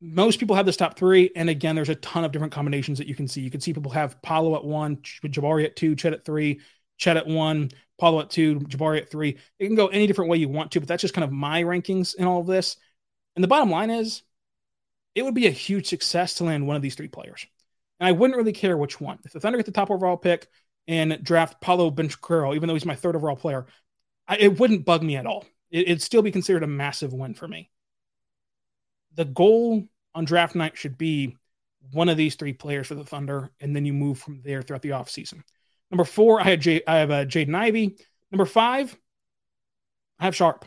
most 0.00 0.40
people 0.40 0.56
have 0.56 0.66
this 0.66 0.76
top 0.76 0.96
three, 0.98 1.30
and 1.36 1.48
again, 1.50 1.76
there's 1.76 1.90
a 1.90 1.94
ton 1.94 2.24
of 2.24 2.32
different 2.32 2.52
combinations 2.52 2.98
that 2.98 3.06
you 3.06 3.14
can 3.14 3.28
see. 3.28 3.42
You 3.42 3.50
can 3.50 3.60
see 3.60 3.72
people 3.72 3.92
have 3.92 4.20
Paolo 4.22 4.56
at 4.56 4.64
one, 4.64 4.96
Jabari 4.96 5.64
at 5.64 5.76
two, 5.76 5.94
Chet 5.94 6.12
at 6.12 6.24
three, 6.24 6.60
Chet 6.96 7.16
at 7.16 7.26
one, 7.26 7.70
Paolo 7.98 8.20
at 8.20 8.30
two, 8.30 8.60
Jabari 8.60 9.00
at 9.00 9.10
three. 9.10 9.38
It 9.58 9.66
can 9.66 9.76
go 9.76 9.88
any 9.88 10.06
different 10.06 10.30
way 10.30 10.38
you 10.38 10.48
want 10.48 10.72
to, 10.72 10.80
but 10.80 10.88
that's 10.88 11.02
just 11.02 11.14
kind 11.14 11.24
of 11.24 11.32
my 11.32 11.62
rankings 11.62 12.14
in 12.14 12.26
all 12.26 12.40
of 12.40 12.46
this. 12.46 12.76
And 13.36 13.44
the 13.44 13.48
bottom 13.48 13.70
line 13.70 13.90
is, 13.90 14.22
it 15.14 15.22
would 15.22 15.34
be 15.34 15.46
a 15.46 15.52
huge 15.52 15.86
success 15.86 16.34
to 16.34 16.44
land 16.44 16.66
one 16.66 16.76
of 16.76 16.82
these 16.82 16.94
three 16.94 17.08
players. 17.08 17.46
And 17.98 18.08
I 18.08 18.12
wouldn't 18.12 18.36
really 18.36 18.52
care 18.52 18.76
which 18.76 19.00
one. 19.00 19.18
If 19.24 19.32
the 19.32 19.40
Thunder 19.40 19.58
get 19.58 19.66
the 19.66 19.72
top 19.72 19.90
overall 19.90 20.16
pick, 20.16 20.48
and 20.88 21.22
draft 21.22 21.60
Paolo 21.60 21.90
Banchero, 21.90 22.54
even 22.54 22.66
though 22.66 22.74
he's 22.74 22.86
my 22.86 22.94
third 22.94 23.16
overall 23.16 23.36
player, 23.36 23.66
I, 24.26 24.36
it 24.36 24.58
wouldn't 24.58 24.84
bug 24.84 25.02
me 25.02 25.16
at 25.16 25.26
all. 25.26 25.44
It, 25.70 25.86
it'd 25.88 26.02
still 26.02 26.22
be 26.22 26.32
considered 26.32 26.62
a 26.62 26.68
massive 26.68 27.12
win 27.12 27.34
for 27.34 27.46
me. 27.46 27.70
The 29.14 29.24
goal 29.24 29.84
on 30.14 30.24
draft 30.24 30.54
night 30.54 30.76
should 30.76 30.98
be 30.98 31.36
one 31.92 32.08
of 32.08 32.16
these 32.16 32.34
three 32.34 32.52
players 32.52 32.86
for 32.86 32.94
the 32.94 33.04
Thunder, 33.04 33.50
and 33.60 33.74
then 33.74 33.84
you 33.84 33.92
move 33.92 34.18
from 34.18 34.40
there 34.42 34.62
throughout 34.62 34.82
the 34.82 34.90
offseason. 34.90 35.42
Number 35.90 36.04
four, 36.04 36.40
I 36.40 36.44
had 36.44 36.60
J- 36.60 36.82
I 36.86 36.98
have 36.98 37.10
uh, 37.10 37.24
Jaden 37.24 37.54
Ivey. 37.54 37.96
Number 38.30 38.44
five, 38.44 38.96
I 40.18 40.24
have 40.24 40.36
Sharp. 40.36 40.64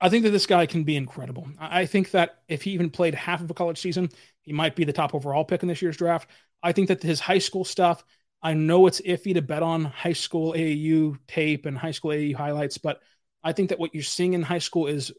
I 0.00 0.08
think 0.08 0.24
that 0.24 0.30
this 0.30 0.46
guy 0.46 0.66
can 0.66 0.84
be 0.84 0.96
incredible. 0.96 1.48
I 1.58 1.86
think 1.86 2.10
that 2.10 2.42
if 2.48 2.62
he 2.62 2.72
even 2.72 2.90
played 2.90 3.14
half 3.14 3.40
of 3.40 3.50
a 3.50 3.54
college 3.54 3.80
season, 3.80 4.10
he 4.42 4.52
might 4.52 4.76
be 4.76 4.84
the 4.84 4.92
top 4.92 5.14
overall 5.14 5.44
pick 5.44 5.62
in 5.62 5.68
this 5.68 5.80
year's 5.80 5.96
draft. 5.96 6.30
I 6.62 6.72
think 6.72 6.88
that 6.88 7.02
his 7.02 7.20
high 7.20 7.38
school 7.38 7.64
stuff, 7.64 8.04
I 8.44 8.52
know 8.52 8.86
it's 8.86 9.00
iffy 9.00 9.32
to 9.34 9.42
bet 9.42 9.62
on 9.62 9.86
high 9.86 10.12
school 10.12 10.52
AAU 10.52 11.18
tape 11.26 11.64
and 11.64 11.76
high 11.76 11.92
school 11.92 12.10
AAU 12.10 12.36
highlights, 12.36 12.76
but 12.76 13.00
I 13.42 13.52
think 13.52 13.70
that 13.70 13.78
what 13.78 13.94
you're 13.94 14.02
seeing 14.02 14.34
in 14.34 14.42
high 14.42 14.58
school 14.58 14.86
is 14.86 15.12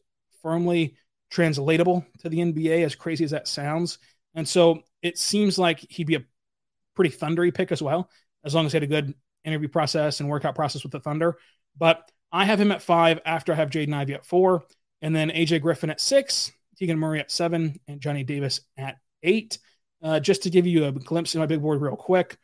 firmly 0.44 0.96
translatable 1.32 2.06
to 2.20 2.30
the 2.30 2.38
NBA, 2.38 2.86
as 2.86 2.94
crazy 2.94 3.24
as 3.24 3.32
that 3.32 3.48
sounds. 3.48 3.98
And 4.36 4.48
so 4.48 4.84
it 5.02 5.18
seems 5.18 5.58
like 5.58 5.80
he'd 5.90 6.06
be 6.06 6.16
a 6.16 6.24
pretty 6.96 7.16
thundery 7.16 7.52
pick 7.52 7.72
as 7.72 7.82
well, 7.82 8.12
as 8.44 8.54
long 8.54 8.68
as 8.68 8.72
he 8.72 8.76
had 8.76 8.84
a 8.84 8.88
good 8.88 9.16
interview 9.44 9.70
process 9.70 10.20
and 10.20 10.30
workout 10.30 10.54
process 10.54 10.84
with 10.84 10.92
the 10.92 11.00
Thunder. 11.00 11.38
But 11.76 12.10
I 12.32 12.46
have 12.46 12.62
him 12.62 12.72
at 12.72 12.84
five 12.84 13.20
after 13.26 13.54
I 13.54 13.56
have 13.56 13.72
Jaden 13.72 13.94
Ivey 13.94 14.14
at 14.14 14.26
four, 14.26 14.66
and 15.02 15.16
then 15.16 15.32
AJ 15.32 15.62
Griffin 15.62 15.90
at 15.90 16.00
six, 16.00 16.52
Keegan 16.78 17.00
Murray 17.00 17.22
at 17.22 17.32
seven, 17.32 17.80
and 17.88 18.00
Johnny 18.00 18.24
Davis 18.24 18.62
at 18.78 18.98
eight. 19.24 19.58
Uh, 20.04 20.20
just 20.20 20.44
to 20.44 20.52
give 20.52 20.68
you 20.68 20.86
a 20.86 20.92
glimpse 20.92 21.34
in 21.34 21.40
my 21.40 21.48
big 21.48 21.62
board 21.62 21.82
real 21.82 21.96
quick. 21.96 22.38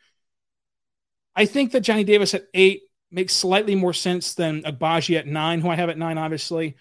I 1.34 1.46
think 1.46 1.72
that 1.72 1.80
Johnny 1.80 2.04
Davis 2.04 2.34
at 2.34 2.44
eight 2.54 2.82
makes 3.10 3.34
slightly 3.34 3.74
more 3.74 3.92
sense 3.92 4.34
than 4.34 4.62
Agbaji 4.62 5.18
at 5.18 5.26
nine, 5.26 5.60
who 5.60 5.68
I 5.68 5.76
have 5.76 5.90
at 5.90 5.98
nine, 5.98 6.18
obviously. 6.18 6.76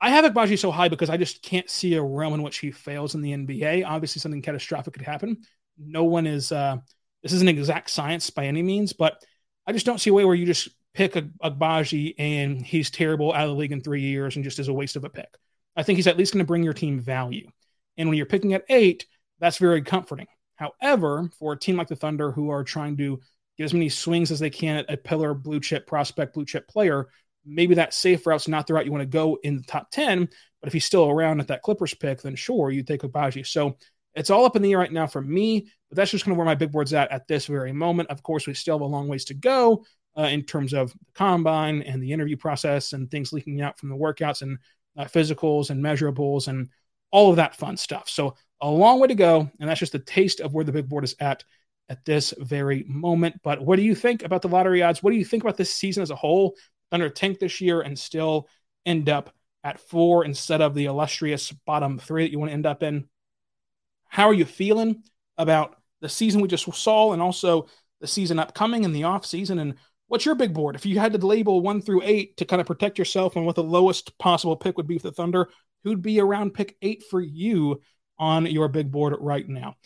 I 0.00 0.10
have 0.10 0.24
Agbaji 0.24 0.58
so 0.58 0.70
high 0.70 0.88
because 0.88 1.10
I 1.10 1.16
just 1.16 1.42
can't 1.42 1.68
see 1.68 1.94
a 1.94 2.02
realm 2.02 2.34
in 2.34 2.42
which 2.42 2.58
he 2.58 2.70
fails 2.70 3.14
in 3.14 3.22
the 3.22 3.32
NBA. 3.32 3.84
Obviously, 3.84 4.20
something 4.20 4.42
catastrophic 4.42 4.94
could 4.94 5.02
happen. 5.02 5.38
No 5.76 6.04
one 6.04 6.26
is, 6.26 6.52
uh, 6.52 6.76
this 7.22 7.32
isn't 7.32 7.48
exact 7.48 7.90
science 7.90 8.30
by 8.30 8.46
any 8.46 8.62
means, 8.62 8.92
but 8.92 9.24
I 9.66 9.72
just 9.72 9.86
don't 9.86 9.98
see 10.00 10.10
a 10.10 10.14
way 10.14 10.24
where 10.24 10.34
you 10.34 10.46
just 10.46 10.68
pick 10.94 11.14
Agbaji 11.14 12.14
and 12.18 12.64
he's 12.64 12.90
terrible 12.90 13.32
out 13.32 13.44
of 13.44 13.50
the 13.50 13.56
league 13.56 13.72
in 13.72 13.80
three 13.80 14.02
years 14.02 14.36
and 14.36 14.44
just 14.44 14.58
is 14.58 14.68
a 14.68 14.72
waste 14.72 14.96
of 14.96 15.04
a 15.04 15.10
pick. 15.10 15.28
I 15.76 15.82
think 15.82 15.96
he's 15.96 16.06
at 16.06 16.16
least 16.16 16.32
going 16.32 16.44
to 16.44 16.46
bring 16.48 16.62
your 16.62 16.74
team 16.74 17.00
value. 17.00 17.48
And 17.96 18.08
when 18.08 18.16
you're 18.16 18.26
picking 18.26 18.54
at 18.54 18.64
eight, 18.68 19.06
that's 19.40 19.58
very 19.58 19.82
comforting. 19.82 20.26
However, 20.58 21.30
for 21.38 21.52
a 21.52 21.58
team 21.58 21.76
like 21.76 21.88
the 21.88 21.96
Thunder 21.96 22.32
who 22.32 22.50
are 22.50 22.64
trying 22.64 22.96
to 22.98 23.20
get 23.56 23.64
as 23.64 23.72
many 23.72 23.88
swings 23.88 24.30
as 24.30 24.40
they 24.40 24.50
can 24.50 24.76
at 24.76 24.92
a 24.92 24.96
pillar 24.96 25.34
blue 25.34 25.60
chip 25.60 25.86
prospect, 25.86 26.34
blue 26.34 26.44
chip 26.44 26.68
player, 26.68 27.08
maybe 27.46 27.74
that 27.76 27.94
safe 27.94 28.26
route's 28.26 28.48
not 28.48 28.66
the 28.66 28.74
route 28.74 28.84
you 28.84 28.92
want 28.92 29.02
to 29.02 29.06
go 29.06 29.38
in 29.42 29.56
the 29.56 29.62
top 29.62 29.90
10. 29.90 30.28
But 30.60 30.66
if 30.66 30.72
he's 30.72 30.84
still 30.84 31.08
around 31.08 31.40
at 31.40 31.48
that 31.48 31.62
Clippers 31.62 31.94
pick, 31.94 32.20
then 32.20 32.34
sure, 32.34 32.70
you 32.70 32.82
take 32.82 33.02
Agbaji. 33.02 33.46
So 33.46 33.76
it's 34.14 34.30
all 34.30 34.44
up 34.44 34.56
in 34.56 34.62
the 34.62 34.72
air 34.72 34.78
right 34.78 34.92
now 34.92 35.06
for 35.06 35.22
me, 35.22 35.70
but 35.88 35.96
that's 35.96 36.10
just 36.10 36.24
kind 36.24 36.32
of 36.32 36.38
where 36.38 36.46
my 36.46 36.56
big 36.56 36.72
board's 36.72 36.92
at 36.92 37.12
at 37.12 37.28
this 37.28 37.46
very 37.46 37.72
moment. 37.72 38.10
Of 38.10 38.22
course, 38.22 38.46
we 38.46 38.54
still 38.54 38.74
have 38.74 38.82
a 38.82 38.86
long 38.86 39.06
ways 39.06 39.26
to 39.26 39.34
go, 39.34 39.84
uh, 40.18 40.22
in 40.22 40.42
terms 40.42 40.74
of 40.74 40.92
the 40.92 41.12
combine 41.14 41.82
and 41.82 42.02
the 42.02 42.12
interview 42.12 42.36
process 42.36 42.92
and 42.92 43.10
things 43.10 43.32
leaking 43.32 43.60
out 43.60 43.78
from 43.78 43.88
the 43.88 43.96
workouts 43.96 44.42
and 44.42 44.58
uh, 44.96 45.04
physicals 45.04 45.70
and 45.70 45.82
measurables 45.82 46.48
and 46.48 46.68
all 47.10 47.30
of 47.30 47.36
that 47.36 47.56
fun 47.56 47.76
stuff. 47.76 48.08
So 48.08 48.36
a 48.60 48.68
long 48.68 49.00
way 49.00 49.08
to 49.08 49.14
go, 49.14 49.50
and 49.60 49.68
that's 49.68 49.80
just 49.80 49.94
a 49.94 50.00
taste 50.00 50.40
of 50.40 50.52
where 50.52 50.64
the 50.64 50.72
big 50.72 50.88
board 50.88 51.04
is 51.04 51.14
at 51.20 51.44
at 51.88 52.04
this 52.04 52.34
very 52.38 52.84
moment. 52.86 53.40
But 53.42 53.62
what 53.62 53.76
do 53.76 53.82
you 53.82 53.94
think 53.94 54.22
about 54.22 54.42
the 54.42 54.48
lottery 54.48 54.82
odds? 54.82 55.02
What 55.02 55.10
do 55.10 55.16
you 55.16 55.24
think 55.24 55.42
about 55.42 55.56
this 55.56 55.74
season 55.74 56.02
as 56.02 56.10
a 56.10 56.16
whole? 56.16 56.56
Under 56.90 57.10
tank 57.10 57.38
this 57.38 57.60
year 57.60 57.82
and 57.82 57.98
still 57.98 58.48
end 58.86 59.08
up 59.08 59.34
at 59.64 59.80
four 59.80 60.24
instead 60.24 60.60
of 60.60 60.74
the 60.74 60.86
illustrious 60.86 61.52
bottom 61.52 61.98
three 61.98 62.24
that 62.24 62.32
you 62.32 62.38
want 62.38 62.50
to 62.50 62.54
end 62.54 62.66
up 62.66 62.82
in. 62.82 63.08
How 64.08 64.28
are 64.28 64.34
you 64.34 64.44
feeling 64.44 65.02
about 65.36 65.76
the 66.00 66.08
season 66.08 66.40
we 66.40 66.48
just 66.48 66.72
saw 66.74 67.12
and 67.12 67.20
also 67.20 67.66
the 68.00 68.06
season 68.06 68.38
upcoming 68.38 68.84
and 68.84 68.94
the 68.94 69.04
off 69.04 69.26
season? 69.26 69.58
And 69.58 69.74
what's 70.06 70.24
your 70.24 70.34
big 70.34 70.54
board? 70.54 70.76
If 70.76 70.86
you 70.86 70.98
had 70.98 71.12
to 71.12 71.26
label 71.26 71.60
one 71.60 71.82
through 71.82 72.02
eight 72.04 72.36
to 72.38 72.46
kind 72.46 72.60
of 72.60 72.66
protect 72.66 72.98
yourself 72.98 73.36
and 73.36 73.44
what 73.44 73.56
the 73.56 73.62
lowest 73.62 74.16
possible 74.18 74.56
pick 74.56 74.76
would 74.76 74.86
be 74.86 74.98
for 74.98 75.08
the 75.08 75.14
Thunder, 75.14 75.50
who'd 75.84 76.02
be 76.02 76.20
around 76.20 76.54
pick 76.54 76.76
eight 76.82 77.04
for 77.10 77.20
you 77.20 77.80
on 78.18 78.46
your 78.46 78.68
big 78.68 78.90
board 78.90 79.14
right 79.20 79.48
now? 79.48 79.76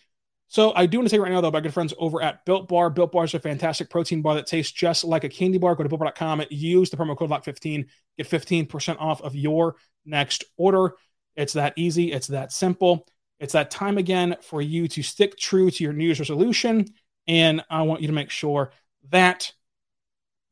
So 0.49 0.75
I 0.75 0.85
do 0.85 0.99
want 0.99 1.07
to 1.07 1.11
say 1.15 1.19
right 1.19 1.33
now, 1.33 1.41
though, 1.41 1.49
about 1.49 1.63
good 1.63 1.73
friends 1.73 1.95
over 1.97 2.23
at 2.23 2.45
Built 2.45 2.69
Bar. 2.69 2.91
Built 2.91 3.11
Bar 3.11 3.25
is 3.25 3.33
a 3.33 3.41
fantastic 3.41 3.89
protein 3.89 4.21
bar 4.21 4.35
that 4.35 4.47
tastes 4.47 4.71
just 4.71 5.03
like 5.03 5.25
a 5.25 5.29
candy 5.31 5.57
bar. 5.57 5.75
Go 5.75 5.83
to 5.83 5.89
builtbar.com, 5.89 6.43
use 6.51 6.91
the 6.91 6.97
promo 6.99 7.17
code 7.17 7.31
LOCK15, 7.31 7.87
get 8.19 8.29
15% 8.29 8.97
off 9.01 9.23
of 9.23 9.35
your 9.35 9.77
next 10.05 10.45
order. 10.59 10.93
It's 11.37 11.55
that 11.55 11.73
easy. 11.77 12.13
It's 12.13 12.27
that 12.27 12.53
simple. 12.53 13.07
It's 13.41 13.55
that 13.55 13.71
time 13.71 13.97
again 13.97 14.37
for 14.43 14.61
you 14.61 14.89
to 14.89 15.03
stick 15.03 15.39
true 15.39 15.71
to 15.71 15.85
your 15.85 15.95
New 15.95 16.05
Year's 16.05 16.21
resolution. 16.21 16.87
And 17.27 17.65
I 17.71 17.83
want 17.83 18.03
you 18.03 18.09
to 18.09 18.13
make 18.13 18.29
sure 18.29 18.73
that 19.09 19.53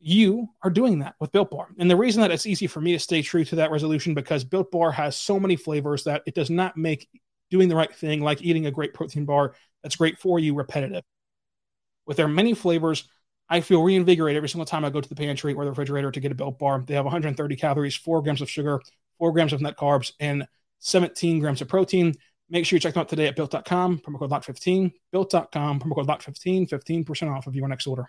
you 0.00 0.49
are 0.62 0.71
doing 0.71 1.00
that 1.00 1.14
with 1.21 1.30
Built 1.30 1.50
Bar. 1.50 1.69
And 1.78 1.90
the 1.90 1.97
reason 1.97 2.23
that 2.23 2.30
it's 2.30 2.47
easy 2.47 2.66
for 2.66 2.80
me 2.80 2.92
to 2.92 2.99
stay 2.99 3.23
true 3.23 3.45
to 3.45 3.57
that 3.57 3.71
resolution 3.71 4.14
because 4.14 4.45
Built 4.45 4.71
Bar 4.71 4.90
has 4.92 5.16
so 5.16 5.38
many 5.38 5.57
flavors 5.57 6.04
that 6.04 6.23
it 6.26 6.35
does 6.35 6.50
not 6.50 6.76
make 6.76 7.09
doing 7.50 7.69
the 7.69 7.76
right 7.76 7.95
thing, 7.95 8.23
like 8.23 8.42
eating 8.42 8.66
a 8.66 8.71
great 8.71 8.95
protein 8.95 9.25
bar 9.25 9.54
that's 9.83 9.97
great 9.97 10.19
for 10.19 10.38
you, 10.38 10.54
repetitive. 10.54 11.02
With 12.07 12.16
their 12.16 12.28
many 12.28 12.54
flavors, 12.54 13.09
I 13.49 13.61
feel 13.61 13.83
reinvigorated 13.83 14.37
every 14.37 14.49
single 14.49 14.66
time 14.66 14.85
I 14.85 14.90
go 14.90 15.00
to 15.00 15.09
the 15.09 15.14
pantry 15.14 15.54
or 15.54 15.64
the 15.64 15.71
refrigerator 15.71 16.11
to 16.11 16.21
get 16.21 16.33
a 16.33 16.37
built 16.37 16.59
bar. 16.59 16.83
They 16.87 16.95
have 16.95 17.04
130 17.04 17.57
calories, 17.57 17.97
four 17.97 18.23
grams 18.23 18.40
of 18.40 18.49
sugar, 18.49 18.80
four 19.19 19.33
grams 19.33 19.52
of 19.52 19.61
net 19.61 19.76
carbs, 19.76 20.12
and 20.21 20.47
17 20.78 21.40
grams 21.40 21.61
of 21.61 21.69
protein. 21.69 22.14
Make 22.49 22.64
sure 22.64 22.76
you 22.76 22.80
check 22.80 22.95
them 22.95 23.02
out 23.02 23.09
today 23.09 23.26
at 23.26 23.37
built.com, 23.37 23.99
promo 23.99 24.19
code 24.19 24.30
LOCK15, 24.30 24.92
built.com, 25.12 25.80
promo 25.80 25.95
code 25.95 26.07
LOCK15, 26.07 26.69
15% 26.69 27.37
off 27.37 27.47
of 27.47 27.54
your 27.54 27.69
next 27.69 27.87
order. 27.87 28.09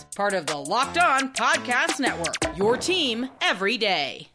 Part 0.15 0.33
of 0.33 0.45
the 0.45 0.57
Locked 0.57 0.97
On 0.97 1.31
Podcast 1.33 1.97
Network, 1.97 2.57
your 2.57 2.75
team 2.75 3.29
every 3.39 3.77
day. 3.77 4.27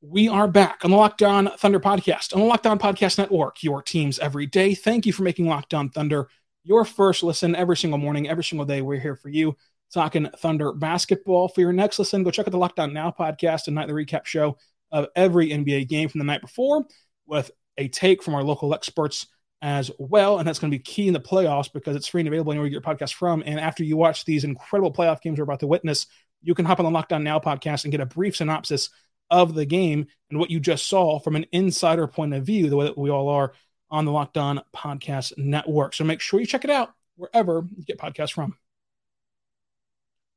We 0.00 0.28
are 0.28 0.46
back 0.46 0.84
on 0.84 0.92
the 0.92 0.96
Locked 0.96 1.24
On 1.24 1.50
Thunder 1.58 1.80
podcast, 1.80 2.32
on 2.32 2.40
the 2.40 2.46
Locked 2.46 2.68
On 2.68 2.78
Podcast 2.78 3.18
Network, 3.18 3.64
your 3.64 3.82
teams 3.82 4.20
every 4.20 4.46
day. 4.46 4.76
Thank 4.76 5.06
you 5.06 5.12
for 5.12 5.24
making 5.24 5.46
Locked 5.46 5.74
On 5.74 5.90
Thunder 5.90 6.28
your 6.62 6.84
first 6.84 7.24
listen 7.24 7.56
every 7.56 7.76
single 7.76 7.98
morning, 7.98 8.28
every 8.28 8.44
single 8.44 8.64
day. 8.64 8.80
We're 8.80 9.00
here 9.00 9.16
for 9.16 9.28
you 9.28 9.56
talking 9.92 10.28
Thunder 10.38 10.72
basketball. 10.72 11.48
For 11.48 11.60
your 11.60 11.72
next 11.72 11.98
listen, 11.98 12.22
go 12.22 12.30
check 12.30 12.46
out 12.46 12.52
the 12.52 12.58
Locked 12.58 12.78
On 12.78 12.92
Now 12.92 13.12
podcast 13.18 13.66
and 13.66 13.74
night 13.74 13.88
the 13.88 13.94
recap 13.94 14.24
show 14.24 14.56
of 14.92 15.08
every 15.16 15.48
NBA 15.48 15.88
game 15.88 16.08
from 16.08 16.20
the 16.20 16.24
night 16.24 16.42
before 16.42 16.86
with 17.26 17.50
a 17.76 17.88
take 17.88 18.22
from 18.22 18.36
our 18.36 18.44
local 18.44 18.72
experts 18.72 19.26
as 19.60 19.90
well. 19.98 20.38
And 20.38 20.46
that's 20.46 20.58
going 20.58 20.70
to 20.70 20.78
be 20.78 20.82
key 20.82 21.08
in 21.08 21.14
the 21.14 21.20
playoffs 21.20 21.72
because 21.72 21.96
it's 21.96 22.06
free 22.06 22.20
and 22.20 22.28
available 22.28 22.52
anywhere 22.52 22.66
you 22.66 22.78
get 22.78 22.86
your 22.86 22.94
podcast 22.94 23.14
from. 23.14 23.42
And 23.44 23.58
after 23.58 23.82
you 23.82 23.96
watch 23.96 24.24
these 24.24 24.44
incredible 24.44 24.92
playoff 24.92 25.20
games 25.20 25.38
we're 25.38 25.44
about 25.44 25.60
to 25.60 25.66
witness, 25.66 26.06
you 26.42 26.54
can 26.54 26.64
hop 26.64 26.78
on 26.78 26.84
the 26.84 26.90
Locked 26.90 27.12
On 27.12 27.24
Now 27.24 27.38
podcast 27.40 27.84
and 27.84 27.90
get 27.90 28.00
a 28.00 28.06
brief 28.06 28.36
synopsis 28.36 28.90
of 29.30 29.54
the 29.54 29.66
game 29.66 30.06
and 30.30 30.38
what 30.38 30.50
you 30.50 30.60
just 30.60 30.86
saw 30.86 31.18
from 31.18 31.36
an 31.36 31.46
insider 31.52 32.06
point 32.06 32.34
of 32.34 32.44
view, 32.44 32.70
the 32.70 32.76
way 32.76 32.86
that 32.86 32.96
we 32.96 33.10
all 33.10 33.28
are 33.28 33.52
on 33.90 34.04
the 34.04 34.12
Locked 34.12 34.38
On 34.38 34.60
Podcast 34.74 35.36
Network. 35.36 35.94
So 35.94 36.04
make 36.04 36.20
sure 36.20 36.40
you 36.40 36.46
check 36.46 36.64
it 36.64 36.70
out 36.70 36.92
wherever 37.16 37.66
you 37.76 37.84
get 37.84 37.98
podcasts 37.98 38.32
from. 38.32 38.56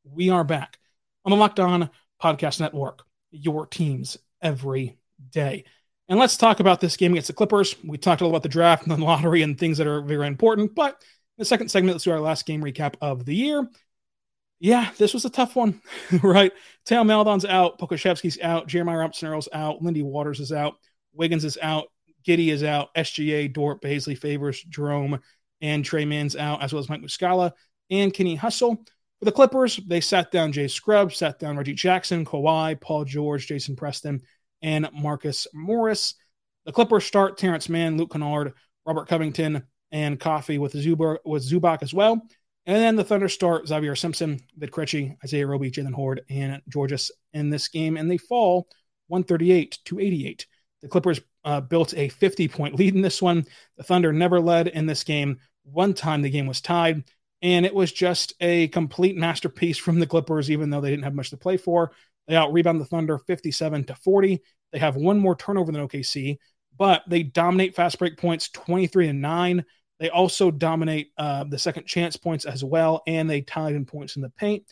We 0.03 0.29
are 0.29 0.43
back 0.43 0.77
on 1.23 1.31
the 1.31 1.37
Locked 1.37 1.59
On 1.59 1.89
Podcast 2.21 2.59
Network, 2.59 3.03
your 3.29 3.67
teams 3.67 4.17
every 4.41 4.97
day. 5.29 5.65
And 6.11 6.19
let's 6.19 6.37
talk 6.37 6.59
about 6.59 6.79
this 6.79 6.95
game 6.97 7.13
against 7.13 7.29
the 7.29 7.33
Clippers. 7.33 7.75
We 7.83 7.97
talked 7.97 8.21
a 8.21 8.25
little 8.25 8.35
about 8.35 8.43
the 8.43 8.49
draft 8.49 8.83
and 8.83 8.91
the 8.91 9.03
lottery 9.03 9.41
and 9.41 9.57
things 9.57 9.79
that 9.79 9.87
are 9.87 10.01
very 10.01 10.27
important. 10.27 10.75
But 10.75 10.91
in 10.91 11.39
the 11.39 11.45
second 11.45 11.69
segment, 11.69 11.95
let's 11.95 12.03
do 12.03 12.11
our 12.11 12.19
last 12.19 12.45
game 12.45 12.61
recap 12.61 12.95
of 13.01 13.25
the 13.25 13.33
year 13.33 13.67
yeah, 14.61 14.91
this 14.99 15.13
was 15.13 15.25
a 15.25 15.29
tough 15.29 15.55
one, 15.55 15.81
right? 16.23 16.53
Theo 16.85 17.03
Maledon's 17.03 17.45
out, 17.45 17.79
Pokusevski's 17.79 18.39
out, 18.41 18.67
Jeremiah 18.67 18.99
Robinson 18.99 19.27
Earl's 19.27 19.49
out, 19.51 19.81
Lindy 19.81 20.03
Waters 20.03 20.39
is 20.39 20.51
out, 20.51 20.75
Wiggins 21.13 21.43
is 21.43 21.57
out, 21.61 21.87
Giddey 22.25 22.49
is 22.49 22.63
out, 22.63 22.93
SGA, 22.93 23.51
Dort, 23.51 23.81
Bazley, 23.81 24.15
Favors, 24.15 24.63
Jerome, 24.63 25.19
and 25.61 25.83
Tre 25.83 26.05
Mann's 26.05 26.35
out, 26.35 26.61
as 26.61 26.71
well 26.71 26.79
as 26.79 26.89
Mike 26.89 27.01
Muscala 27.01 27.51
and 27.89 28.13
Kenny 28.13 28.35
Hustle. 28.35 28.85
For 29.17 29.25
the 29.25 29.31
Clippers, 29.31 29.77
they 29.87 29.99
sat 29.99 30.31
down 30.31 30.51
Jay 30.51 30.67
Scrubb, 30.67 31.11
sat 31.11 31.39
down 31.39 31.57
Reggie 31.57 31.73
Jackson, 31.73 32.23
Kawhi, 32.23 32.79
Paul 32.79 33.03
George, 33.03 33.47
Jason 33.47 33.75
Preston, 33.75 34.21
and 34.61 34.89
Marcus 34.93 35.47
Morris. 35.53 36.15
The 36.65 36.71
Clippers 36.71 37.05
start 37.05 37.37
Terrence 37.37 37.69
Mann, 37.69 37.97
Luke 37.97 38.11
Kennard, 38.11 38.53
Robert 38.85 39.07
Covington, 39.07 39.63
and 39.91 40.19
Coffey 40.19 40.57
with 40.57 40.73
Zubac, 40.73 41.17
with 41.25 41.49
Zubac 41.49 41.81
as 41.81 41.93
well. 41.93 42.21
And 42.65 42.77
then 42.77 42.95
the 42.95 43.03
Thunder 43.03 43.27
start 43.27 43.65
Zavier 43.65 43.97
Simpson, 43.97 44.39
Vit 44.57 44.71
Krejci, 44.71 45.17
Isaiah 45.23 45.47
Roby, 45.47 45.71
Jaylen 45.71 45.93
Hoard, 45.93 46.21
and 46.29 46.61
Georges 46.69 47.11
in 47.33 47.49
this 47.49 47.67
game, 47.67 47.97
and 47.97 48.09
they 48.09 48.17
fall 48.17 48.67
138 49.07 49.79
to 49.85 49.99
88. 49.99 50.45
The 50.81 50.87
Clippers 50.87 51.21
uh, 51.43 51.61
built 51.61 51.93
a 51.95 52.09
50 52.09 52.47
point 52.47 52.75
lead 52.75 52.95
in 52.95 53.01
this 53.01 53.21
one. 53.21 53.45
The 53.77 53.83
Thunder 53.83 54.13
never 54.13 54.39
led 54.39 54.67
in 54.67 54.85
this 54.85 55.03
game. 55.03 55.39
One 55.63 55.93
time 55.93 56.21
the 56.21 56.29
game 56.29 56.47
was 56.47 56.61
tied, 56.61 57.03
and 57.41 57.65
it 57.65 57.73
was 57.73 57.91
just 57.91 58.33
a 58.39 58.67
complete 58.69 59.17
masterpiece 59.17 59.77
from 59.77 59.99
the 59.99 60.07
Clippers, 60.07 60.51
even 60.51 60.69
though 60.69 60.81
they 60.81 60.91
didn't 60.91 61.03
have 61.03 61.15
much 61.15 61.31
to 61.31 61.37
play 61.37 61.57
for. 61.57 61.91
They 62.31 62.37
out 62.37 62.53
rebound 62.53 62.79
the 62.79 62.85
Thunder 62.85 63.17
57 63.17 63.83
to 63.83 63.95
40. 63.95 64.41
They 64.71 64.79
have 64.79 64.95
one 64.95 65.19
more 65.19 65.35
turnover 65.35 65.69
than 65.69 65.85
OKC, 65.85 66.37
but 66.77 67.03
they 67.05 67.23
dominate 67.23 67.75
fast 67.75 67.99
break 67.99 68.17
points 68.17 68.47
23 68.51 69.07
to 69.07 69.13
9. 69.13 69.65
They 69.99 70.09
also 70.09 70.49
dominate 70.49 71.11
uh, 71.17 71.43
the 71.43 71.59
second 71.59 71.87
chance 71.87 72.15
points 72.15 72.45
as 72.45 72.63
well, 72.63 73.03
and 73.05 73.29
they 73.29 73.41
tied 73.41 73.75
in 73.75 73.85
points 73.85 74.15
in 74.15 74.21
the 74.21 74.29
paint, 74.29 74.63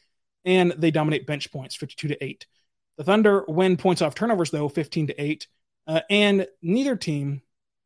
and 0.46 0.72
they 0.78 0.90
dominate 0.90 1.28
bench 1.28 1.52
points, 1.52 1.76
52 1.76 2.08
to 2.08 2.24
8. 2.24 2.48
The 2.98 3.04
Thunder 3.04 3.44
win 3.50 3.76
points 3.76 4.02
off 4.02 4.16
turnovers, 4.16 4.52
though, 4.52 4.70
15 4.70 5.08
to 5.08 5.22
8, 5.22 5.48
uh, 5.86 6.00
and 6.10 6.48
neither 6.62 6.96
team 6.96 7.42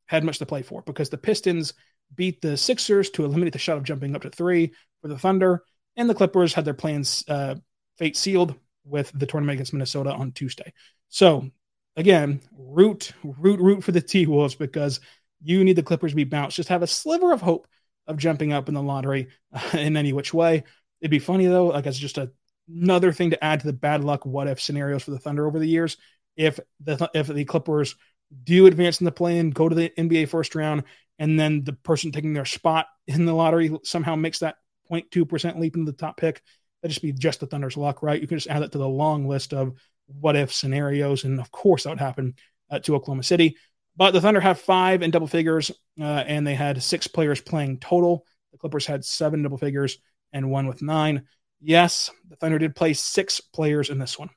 had 0.06 0.24
much 0.24 0.38
to 0.38 0.46
play 0.46 0.62
for 0.62 0.84
because 0.84 1.10
the 1.10 1.18
Pistons 1.18 1.74
beat 2.14 2.44
the 2.44 2.58
Sixers 2.58 3.10
to 3.10 3.26
eliminate 3.26 3.54
the 3.54 3.58
shot 3.58 3.78
of 3.78 3.84
jumping 3.84 4.16
up 4.16 4.22
to 4.22 4.30
three 4.30 4.72
for 5.02 5.08
the 5.08 5.18
Thunder, 5.18 5.64
and 5.96 6.08
the 6.08 6.14
Clippers 6.14 6.54
had 6.54 6.64
their 6.64 6.76
plans 6.76 7.24
uh, 7.28 7.56
fate 7.98 8.16
sealed 8.16 8.54
with 8.86 9.12
the 9.14 9.26
tournament 9.26 9.56
against 9.56 9.74
Minnesota 9.74 10.12
on 10.12 10.32
Tuesday. 10.32 10.74
So, 11.10 11.50
again, 11.96 12.42
root, 12.58 13.14
root, 13.24 13.60
root 13.60 13.84
for 13.84 13.92
the 13.92 14.02
T 14.02 14.26
Wolves 14.26 14.56
because 14.56 15.00
you 15.42 15.64
need 15.64 15.76
the 15.76 15.84
Clippers 15.84 16.12
to 16.12 16.16
be 16.16 16.24
bounced. 16.24 16.56
Just 16.56 16.70
have 16.70 16.84
a 16.84 16.88
sliver 16.88 17.32
of 17.32 17.42
hope 17.42 17.68
of 18.08 18.18
jumping 18.18 18.54
up 18.54 18.68
in 18.68 18.76
the 18.76 18.82
lottery 18.82 19.30
in 19.74 19.98
any 19.98 20.14
which 20.14 20.34
way. 20.34 20.64
It'd 21.02 21.12
be 21.12 21.20
funny 21.20 21.48
though, 21.48 21.68
like 21.68 21.86
it's 21.86 21.98
just 21.98 22.18
a, 22.18 22.32
another 22.68 23.12
thing 23.12 23.32
to 23.32 23.44
add 23.44 23.62
to 23.62 23.68
the 23.68 23.74
bad 23.74 24.04
luck 24.04 24.26
what 24.26 24.48
if 24.48 24.62
scenarios 24.62 25.04
for 25.04 25.12
the 25.12 25.20
Thunder 25.20 25.46
over 25.46 25.60
the 25.60 25.68
years. 25.68 25.98
If 26.36 26.60
the 26.80 27.10
if 27.14 27.28
the 27.28 27.46
Clippers 27.46 27.96
do 28.44 28.66
advance 28.66 29.00
in 29.00 29.06
the 29.06 29.12
play 29.12 29.38
and 29.38 29.54
go 29.54 29.70
to 29.70 29.76
the 29.76 29.92
NBA 29.98 30.30
first 30.30 30.56
round, 30.56 30.84
and 31.20 31.40
then 31.40 31.64
the 31.64 31.74
person 31.74 32.12
taking 32.12 32.34
their 32.34 32.46
spot 32.46 32.88
in 33.08 33.26
the 33.26 33.34
lottery 33.34 33.78
somehow 33.84 34.16
makes 34.16 34.40
that 34.40 34.56
0.2% 34.92 35.60
leap 35.60 35.76
into 35.76 35.92
the 35.92 35.98
top 35.98 36.18
pick, 36.18 36.42
that'd 36.84 36.94
just 36.94 37.02
be 37.02 37.14
just 37.14 37.40
the 37.40 37.48
Thunder's 37.48 37.78
luck, 37.78 38.04
right? 38.04 38.22
You 38.22 38.28
can 38.28 38.38
just 38.38 38.50
add 38.50 38.62
that 38.62 38.74
to 38.74 38.78
the 38.78 38.88
long 38.88 39.26
list 39.26 39.54
of 39.54 39.74
what 40.08 40.36
if 40.36 40.54
scenarios. 40.54 41.24
And 41.24 41.40
of 41.40 41.50
course, 41.50 41.84
that 41.84 41.92
would 41.92 42.00
happen 42.00 42.36
uh, 42.70 42.80
to 42.80 42.96
Oklahoma 42.96 43.24
City. 43.24 43.56
But 43.96 44.12
the 44.12 44.20
Thunder 44.20 44.42
have 44.42 44.60
five 44.60 45.02
in 45.02 45.10
double 45.10 45.28
figures, 45.28 45.72
uh, 46.00 46.04
and 46.04 46.46
they 46.46 46.56
had 46.56 46.84
six 46.84 47.08
players 47.08 47.40
playing 47.40 47.80
total. 47.80 48.26
The 48.52 48.58
Clippers 48.58 48.86
had 48.86 49.06
seven 49.06 49.44
double 49.44 49.58
figures 49.58 49.98
and 50.34 50.52
one 50.52 50.68
with 50.68 50.82
nine. 50.82 51.24
Yes, 51.62 52.12
the 52.28 52.36
Thunder 52.36 52.60
did 52.60 52.76
play 52.76 52.94
six 52.94 53.40
players 53.40 53.90
in 53.90 53.98
this 53.98 54.20
one. 54.20 54.30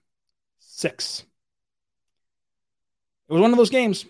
six. 0.61 1.25
It 3.29 3.33
was 3.33 3.43
one 3.43 3.51
of 3.51 3.57
those 3.57 3.71
games. 3.71 4.05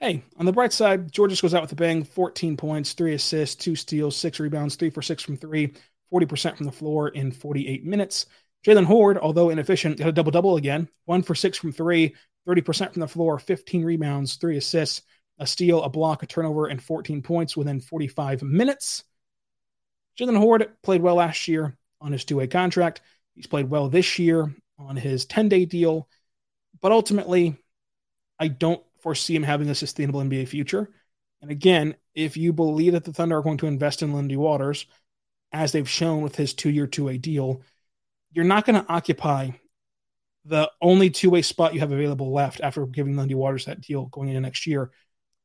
Hey, 0.00 0.24
on 0.36 0.46
the 0.46 0.52
bright 0.52 0.72
side, 0.72 1.12
Georges 1.12 1.40
goes 1.40 1.54
out 1.54 1.62
with 1.62 1.72
a 1.72 1.76
bang 1.76 2.02
14 2.02 2.56
points, 2.56 2.92
three 2.92 3.14
assists, 3.14 3.54
two 3.56 3.76
steals, 3.76 4.16
six 4.16 4.40
rebounds, 4.40 4.74
three 4.74 4.90
for 4.90 5.00
six 5.00 5.22
from 5.22 5.36
three, 5.36 5.72
40% 6.12 6.56
from 6.56 6.66
the 6.66 6.72
floor 6.72 7.08
in 7.08 7.32
48 7.32 7.84
minutes. 7.84 8.26
Jaylen 8.66 8.84
Hoard, 8.84 9.18
although 9.18 9.50
inefficient, 9.50 9.98
got 9.98 10.08
a 10.08 10.12
double 10.12 10.32
double 10.32 10.56
again, 10.56 10.88
one 11.04 11.22
for 11.22 11.34
six 11.34 11.56
from 11.58 11.72
three, 11.72 12.14
30% 12.48 12.92
from 12.92 13.00
the 13.00 13.08
floor, 13.08 13.38
15 13.38 13.84
rebounds, 13.84 14.36
three 14.36 14.56
assists, 14.56 15.02
a 15.38 15.46
steal, 15.46 15.82
a 15.82 15.88
block, 15.88 16.22
a 16.22 16.26
turnover, 16.26 16.66
and 16.66 16.82
14 16.82 17.22
points 17.22 17.56
within 17.56 17.80
45 17.80 18.42
minutes. 18.42 19.04
Jaylen 20.18 20.38
Hoard 20.38 20.70
played 20.82 21.02
well 21.02 21.16
last 21.16 21.46
year 21.48 21.76
on 22.00 22.12
his 22.12 22.24
two 22.24 22.36
way 22.36 22.46
contract. 22.46 23.02
He's 23.34 23.46
played 23.46 23.68
well 23.68 23.88
this 23.88 24.18
year 24.18 24.54
on 24.78 24.96
his 24.96 25.26
10 25.26 25.48
day 25.48 25.64
deal. 25.64 26.08
But 26.80 26.92
ultimately, 26.92 27.56
I 28.38 28.48
don't 28.48 28.82
foresee 29.00 29.36
him 29.36 29.42
having 29.42 29.68
a 29.68 29.74
sustainable 29.74 30.20
NBA 30.20 30.48
future. 30.48 30.90
And 31.42 31.50
again, 31.50 31.96
if 32.14 32.36
you 32.36 32.52
believe 32.52 32.92
that 32.92 33.04
the 33.04 33.12
Thunder 33.12 33.36
are 33.38 33.42
going 33.42 33.58
to 33.58 33.66
invest 33.66 34.02
in 34.02 34.12
Lindy 34.12 34.36
Waters, 34.36 34.86
as 35.56 35.72
they've 35.72 35.88
shown 35.88 36.22
with 36.22 36.36
his 36.36 36.54
two 36.54 36.70
year, 36.70 36.86
two 36.86 37.04
way 37.04 37.18
deal, 37.18 37.62
you're 38.32 38.44
not 38.44 38.66
going 38.66 38.80
to 38.80 38.92
occupy 38.92 39.50
the 40.44 40.70
only 40.80 41.10
two 41.10 41.30
way 41.30 41.42
spot 41.42 41.74
you 41.74 41.80
have 41.80 41.92
available 41.92 42.32
left 42.32 42.60
after 42.60 42.86
giving 42.86 43.16
Lindy 43.16 43.34
Waters 43.34 43.64
that 43.64 43.80
deal 43.80 44.06
going 44.06 44.28
into 44.28 44.40
next 44.40 44.66
year 44.66 44.90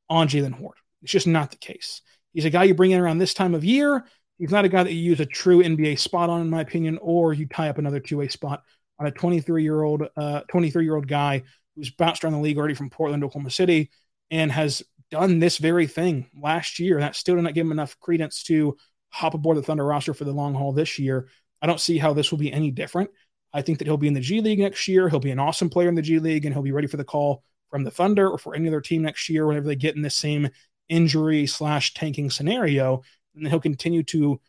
on 0.09 0.27
Jaylen 0.27 0.53
Hoard. 0.53 0.75
It's 1.01 1.11
just 1.11 1.27
not 1.27 1.51
the 1.51 1.57
case. 1.57 2.01
He's 2.33 2.45
a 2.45 2.49
guy 2.49 2.65
you 2.65 2.75
bring 2.75 2.91
in 2.91 2.99
around 2.99 3.17
this 3.17 3.33
time 3.33 3.55
of 3.55 3.63
year. 3.63 4.05
He's 4.37 4.51
not 4.51 4.65
a 4.65 4.69
guy 4.69 4.83
that 4.83 4.93
you 4.93 4.99
use 4.99 5.19
a 5.19 5.25
true 5.25 5.63
NBA 5.63 5.99
spot 5.99 6.29
on, 6.29 6.41
in 6.41 6.49
my 6.49 6.61
opinion, 6.61 6.99
or 7.01 7.33
you 7.33 7.47
tie 7.47 7.69
up 7.69 7.77
another 7.77 7.99
two 7.99 8.17
way 8.17 8.27
spot 8.27 8.63
on 8.99 9.07
a 9.07 9.11
23 9.11 9.63
year 9.63 9.81
old, 9.81 10.03
uh, 10.15 10.41
23 10.49 10.83
year 10.83 10.95
old 10.95 11.07
guy 11.07 11.43
who's 11.75 11.89
bounced 11.89 12.23
around 12.23 12.33
the 12.33 12.39
league 12.39 12.57
already 12.57 12.73
from 12.73 12.89
Portland, 12.89 13.21
to 13.21 13.27
Oklahoma 13.27 13.49
City, 13.49 13.89
and 14.29 14.51
has 14.51 14.83
done 15.09 15.39
this 15.39 15.57
very 15.57 15.87
thing 15.87 16.29
last 16.39 16.79
year. 16.79 16.99
That 16.99 17.15
still 17.15 17.35
did 17.35 17.43
not 17.43 17.53
give 17.53 17.65
him 17.65 17.71
enough 17.71 17.99
credence 17.99 18.43
to 18.43 18.77
hop 19.11 19.33
aboard 19.33 19.57
the 19.57 19.61
Thunder 19.61 19.85
roster 19.85 20.13
for 20.13 20.23
the 20.23 20.31
long 20.31 20.53
haul 20.53 20.71
this 20.71 20.97
year. 20.97 21.27
I 21.61 21.67
don't 21.67 21.79
see 21.79 21.97
how 21.97 22.13
this 22.13 22.31
will 22.31 22.39
be 22.39 22.51
any 22.51 22.71
different. 22.71 23.11
I 23.53 23.61
think 23.61 23.79
that 23.79 23.85
he'll 23.85 23.97
be 23.97 24.07
in 24.07 24.13
the 24.13 24.21
G 24.21 24.41
League 24.41 24.59
next 24.59 24.87
year. 24.87 25.09
He'll 25.09 25.19
be 25.19 25.31
an 25.31 25.39
awesome 25.39 25.69
player 25.69 25.89
in 25.89 25.95
the 25.95 26.01
G 26.01 26.19
League, 26.19 26.45
and 26.45 26.53
he'll 26.53 26.63
be 26.63 26.71
ready 26.71 26.87
for 26.87 26.97
the 26.97 27.03
call 27.03 27.43
from 27.69 27.83
the 27.83 27.91
Thunder 27.91 28.29
or 28.29 28.37
for 28.37 28.55
any 28.55 28.67
other 28.67 28.81
team 28.81 29.01
next 29.01 29.29
year 29.29 29.45
whenever 29.45 29.67
they 29.67 29.75
get 29.75 29.95
in 29.95 30.01
this 30.01 30.15
same 30.15 30.49
injury 30.89 31.45
slash 31.45 31.93
tanking 31.93 32.29
scenario. 32.29 33.01
And 33.35 33.45
then 33.45 33.51
he'll 33.51 33.59
continue 33.59 34.03
to 34.03 34.39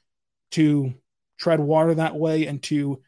to 0.53 0.95
tread 1.39 1.61
water 1.61 1.95
that 1.95 2.15
way 2.15 2.47
and 2.47 2.63
to 2.63 3.01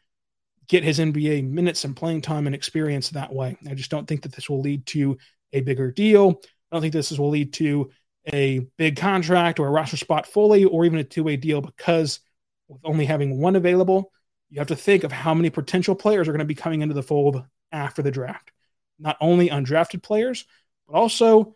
get 0.67 0.83
his 0.83 0.99
NBA 0.99 1.47
minutes 1.47 1.83
and 1.83 1.95
playing 1.95 2.21
time 2.21 2.47
and 2.47 2.55
experience 2.55 3.09
that 3.09 3.31
way. 3.31 3.57
I 3.69 3.75
just 3.75 3.91
don't 3.91 4.07
think 4.07 4.23
that 4.23 4.33
this 4.33 4.49
will 4.49 4.61
lead 4.61 4.85
to 4.87 5.17
a 5.53 5.61
bigger 5.61 5.91
deal. 5.91 6.41
I 6.71 6.75
don't 6.75 6.81
think 6.81 6.93
this 6.93 7.17
will 7.17 7.29
lead 7.29 7.53
to 7.53 7.91
a 8.33 8.59
big 8.77 8.97
contract 8.97 9.59
or 9.59 9.67
a 9.67 9.71
roster 9.71 9.97
spot 9.97 10.27
fully 10.27 10.65
or 10.65 10.85
even 10.85 10.99
a 10.99 11.03
two 11.03 11.23
way 11.23 11.37
deal 11.37 11.61
because 11.61 12.19
with 12.67 12.81
only 12.83 13.05
having 13.05 13.39
one 13.39 13.55
available, 13.55 14.11
you 14.49 14.59
have 14.59 14.67
to 14.67 14.75
think 14.75 15.03
of 15.03 15.11
how 15.11 15.33
many 15.33 15.49
potential 15.49 15.95
players 15.95 16.27
are 16.27 16.31
going 16.31 16.39
to 16.39 16.45
be 16.45 16.55
coming 16.55 16.81
into 16.81 16.95
the 16.95 17.03
fold 17.03 17.43
after 17.71 18.01
the 18.01 18.11
draft. 18.11 18.51
Not 18.99 19.17
only 19.19 19.49
undrafted 19.49 20.01
players, 20.01 20.45
but 20.87 20.97
also 20.97 21.55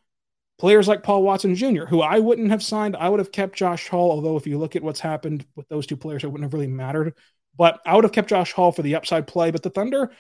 players 0.60 0.88
like 0.88 1.04
Paul 1.04 1.24
Watson 1.24 1.56
Jr., 1.56 1.86
who 1.86 2.02
I 2.02 2.20
wouldn't 2.20 2.52
have 2.52 2.62
signed. 2.62 2.96
I 2.96 3.10
would 3.10 3.20
have 3.20 3.32
kept 3.32 3.56
Josh 3.56 3.88
Hall, 3.88 4.12
although 4.12 4.36
if 4.36 4.46
you 4.46 4.58
look 4.58 4.76
at 4.76 4.84
what's 4.84 5.00
happened 5.00 5.46
with 5.56 5.68
those 5.70 5.88
two 5.88 5.98
players, 5.98 6.24
it 6.24 6.28
wouldn't 6.28 6.44
have 6.44 6.54
really 6.54 6.68
mattered. 6.68 7.14
But 7.58 7.80
I 7.86 7.96
would 7.96 8.04
have 8.04 8.14
kept 8.14 8.30
Josh 8.30 8.52
Hall 8.52 8.72
for 8.72 8.82
the 8.82 8.96
upside 8.96 9.28
play. 9.28 9.52
But 9.52 9.64
the 9.64 9.70
Thunder 9.70 10.12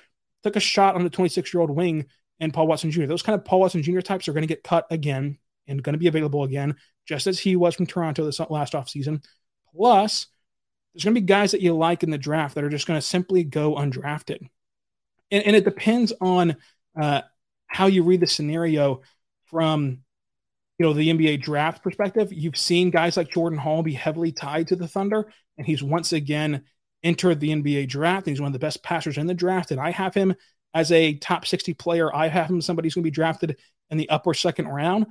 took 0.43 0.55
a 0.55 0.61
shot 0.61 0.95
on 0.95 1.03
the 1.03 1.09
26 1.09 1.53
year 1.53 1.61
old 1.61 1.69
wing 1.69 2.05
and 2.39 2.53
Paul 2.53 2.67
Watson 2.67 2.91
Jr. 2.91 3.05
Those 3.05 3.21
kind 3.21 3.37
of 3.37 3.45
Paul 3.45 3.59
Watson 3.59 3.83
Jr. 3.83 3.99
types 3.99 4.27
are 4.27 4.33
going 4.33 4.43
to 4.43 4.47
get 4.47 4.63
cut 4.63 4.87
again 4.89 5.37
and 5.69 5.83
going 5.83 5.93
to 5.93 5.99
be 5.99 6.07
available 6.07 6.43
again, 6.43 6.75
just 7.07 7.27
as 7.27 7.39
he 7.39 7.55
was 7.55 7.75
from 7.75 7.85
Toronto 7.85 8.25
this 8.25 8.39
last 8.49 8.73
offseason. 8.73 9.23
Plus, 9.75 10.27
there's 10.93 11.03
going 11.03 11.15
to 11.15 11.21
be 11.21 11.25
guys 11.25 11.51
that 11.51 11.61
you 11.61 11.75
like 11.75 12.03
in 12.03 12.09
the 12.09 12.17
draft 12.17 12.55
that 12.55 12.63
are 12.63 12.69
just 12.69 12.87
going 12.87 12.99
to 12.99 13.05
simply 13.05 13.43
go 13.43 13.75
undrafted. 13.75 14.49
And, 15.31 15.45
and 15.45 15.55
it 15.55 15.63
depends 15.63 16.11
on 16.19 16.57
uh, 16.99 17.21
how 17.67 17.87
you 17.87 18.03
read 18.03 18.19
the 18.19 18.27
scenario 18.27 19.01
from 19.45 19.99
you 20.77 20.85
know 20.85 20.93
the 20.93 21.09
NBA 21.09 21.41
draft 21.41 21.83
perspective. 21.83 22.31
You've 22.31 22.57
seen 22.57 22.89
guys 22.89 23.17
like 23.17 23.29
Jordan 23.29 23.59
Hall 23.59 23.83
be 23.83 23.93
heavily 23.93 24.31
tied 24.31 24.67
to 24.69 24.75
the 24.75 24.87
Thunder, 24.87 25.31
and 25.57 25.67
he's 25.67 25.83
once 25.83 26.13
again 26.13 26.63
entered 27.03 27.39
the 27.39 27.49
NBA 27.49 27.87
draft. 27.87 28.27
He's 28.27 28.41
one 28.41 28.47
of 28.47 28.53
the 28.53 28.59
best 28.59 28.83
passers 28.83 29.17
in 29.17 29.27
the 29.27 29.33
draft, 29.33 29.71
and 29.71 29.79
I 29.79 29.91
have 29.91 30.13
him 30.13 30.35
as 30.73 30.91
a 30.91 31.15
top 31.15 31.45
60 31.45 31.73
player. 31.75 32.13
I 32.13 32.27
have 32.27 32.49
him 32.49 32.61
somebody 32.61 32.87
who's 32.87 32.95
going 32.95 33.03
to 33.03 33.07
be 33.07 33.11
drafted 33.11 33.57
in 33.89 33.97
the 33.97 34.09
upper 34.09 34.33
second 34.33 34.67
round. 34.67 35.07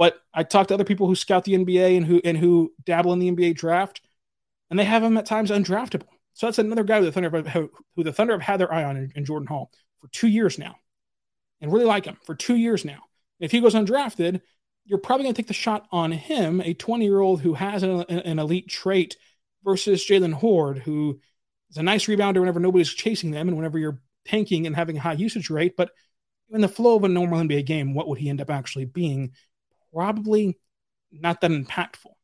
But 0.00 0.18
I 0.32 0.44
talked 0.44 0.68
to 0.68 0.74
other 0.74 0.84
people 0.84 1.08
who 1.08 1.14
scout 1.14 1.44
the 1.44 1.52
NBA 1.52 1.94
and 1.94 2.06
who 2.06 2.22
and 2.24 2.38
who 2.38 2.72
dabble 2.86 3.12
in 3.12 3.18
the 3.18 3.30
NBA 3.30 3.54
draft, 3.54 4.00
and 4.70 4.78
they 4.78 4.84
have 4.84 5.02
him 5.02 5.18
at 5.18 5.26
times 5.26 5.50
undraftable. 5.50 6.08
So 6.32 6.46
that's 6.46 6.58
another 6.58 6.84
guy 6.84 7.00
who 7.00 7.04
the 7.04 7.12
Thunder 7.12 7.30
have, 7.50 7.68
who 7.96 8.02
the 8.02 8.12
Thunder 8.12 8.32
have 8.32 8.40
had 8.40 8.60
their 8.60 8.72
eye 8.72 8.84
on 8.84 8.96
in, 8.96 9.12
in 9.14 9.26
Jordan 9.26 9.46
Hall 9.46 9.70
for 10.00 10.08
two 10.08 10.28
years 10.28 10.58
now, 10.58 10.76
and 11.60 11.70
really 11.70 11.84
like 11.84 12.06
him 12.06 12.16
for 12.24 12.34
two 12.34 12.56
years 12.56 12.82
now. 12.82 13.00
If 13.40 13.52
he 13.52 13.60
goes 13.60 13.74
undrafted, 13.74 14.40
you're 14.86 15.00
probably 15.00 15.24
going 15.24 15.34
to 15.34 15.42
take 15.42 15.48
the 15.48 15.52
shot 15.52 15.86
on 15.92 16.12
him, 16.12 16.62
a 16.62 16.72
20 16.72 17.04
year 17.04 17.20
old 17.20 17.42
who 17.42 17.52
has 17.52 17.82
an, 17.82 18.00
an 18.08 18.38
elite 18.38 18.68
trait, 18.68 19.18
versus 19.64 20.06
Jaylen 20.08 20.32
Hoard, 20.32 20.78
who 20.78 21.20
is 21.68 21.76
a 21.76 21.82
nice 21.82 22.06
rebounder 22.06 22.40
whenever 22.40 22.58
nobody's 22.58 22.88
chasing 22.88 23.32
them 23.32 23.48
and 23.48 23.56
whenever 23.58 23.78
you're 23.78 24.00
tanking 24.24 24.66
and 24.66 24.74
having 24.74 24.96
a 24.96 25.00
high 25.00 25.12
usage 25.12 25.50
rate. 25.50 25.76
But 25.76 25.90
in 26.48 26.62
the 26.62 26.68
flow 26.68 26.96
of 26.96 27.04
a 27.04 27.08
normal 27.08 27.40
NBA 27.40 27.66
game, 27.66 27.92
what 27.92 28.08
would 28.08 28.18
he 28.18 28.30
end 28.30 28.40
up 28.40 28.48
actually 28.48 28.86
being? 28.86 29.32
Probably 29.94 30.58
not 31.12 31.40
that 31.40 31.50
impactful, 31.50 32.14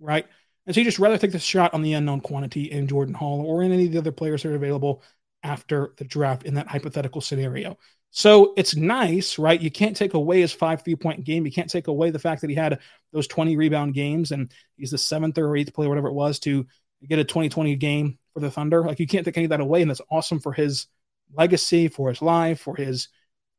right? 0.00 0.26
And 0.66 0.74
so 0.74 0.80
you 0.80 0.84
just 0.84 0.98
rather 0.98 1.18
take 1.18 1.32
the 1.32 1.38
shot 1.38 1.74
on 1.74 1.82
the 1.82 1.94
unknown 1.94 2.20
quantity 2.20 2.70
in 2.70 2.86
Jordan 2.86 3.14
Hall 3.14 3.44
or 3.44 3.62
in 3.62 3.72
any 3.72 3.86
of 3.86 3.92
the 3.92 3.98
other 3.98 4.12
players 4.12 4.42
that 4.42 4.50
are 4.50 4.54
available 4.54 5.02
after 5.42 5.92
the 5.96 6.04
draft 6.04 6.44
in 6.44 6.54
that 6.54 6.68
hypothetical 6.68 7.20
scenario. 7.20 7.76
So 8.10 8.52
it's 8.56 8.76
nice, 8.76 9.38
right? 9.38 9.60
You 9.60 9.70
can't 9.70 9.96
take 9.96 10.14
away 10.14 10.40
his 10.42 10.52
five 10.52 10.82
three 10.82 10.96
point 10.96 11.24
game. 11.24 11.46
You 11.46 11.52
can't 11.52 11.70
take 11.70 11.88
away 11.88 12.10
the 12.10 12.18
fact 12.18 12.42
that 12.42 12.50
he 12.50 12.56
had 12.56 12.78
those 13.12 13.26
20 13.26 13.56
rebound 13.56 13.94
games 13.94 14.32
and 14.32 14.52
he's 14.76 14.90
the 14.90 14.98
seventh 14.98 15.38
or 15.38 15.56
eighth 15.56 15.72
player, 15.74 15.88
whatever 15.88 16.08
it 16.08 16.14
was, 16.14 16.38
to 16.40 16.66
get 17.08 17.18
a 17.18 17.24
2020 17.24 17.74
game 17.76 18.18
for 18.34 18.40
the 18.40 18.50
Thunder. 18.50 18.82
Like 18.82 19.00
you 19.00 19.06
can't 19.06 19.24
take 19.24 19.36
any 19.36 19.46
of 19.46 19.50
that 19.50 19.60
away. 19.60 19.80
And 19.80 19.90
that's 19.90 20.02
awesome 20.10 20.40
for 20.40 20.52
his 20.52 20.86
legacy, 21.32 21.88
for 21.88 22.10
his 22.10 22.20
life, 22.22 22.60
for 22.60 22.76
his 22.76 23.08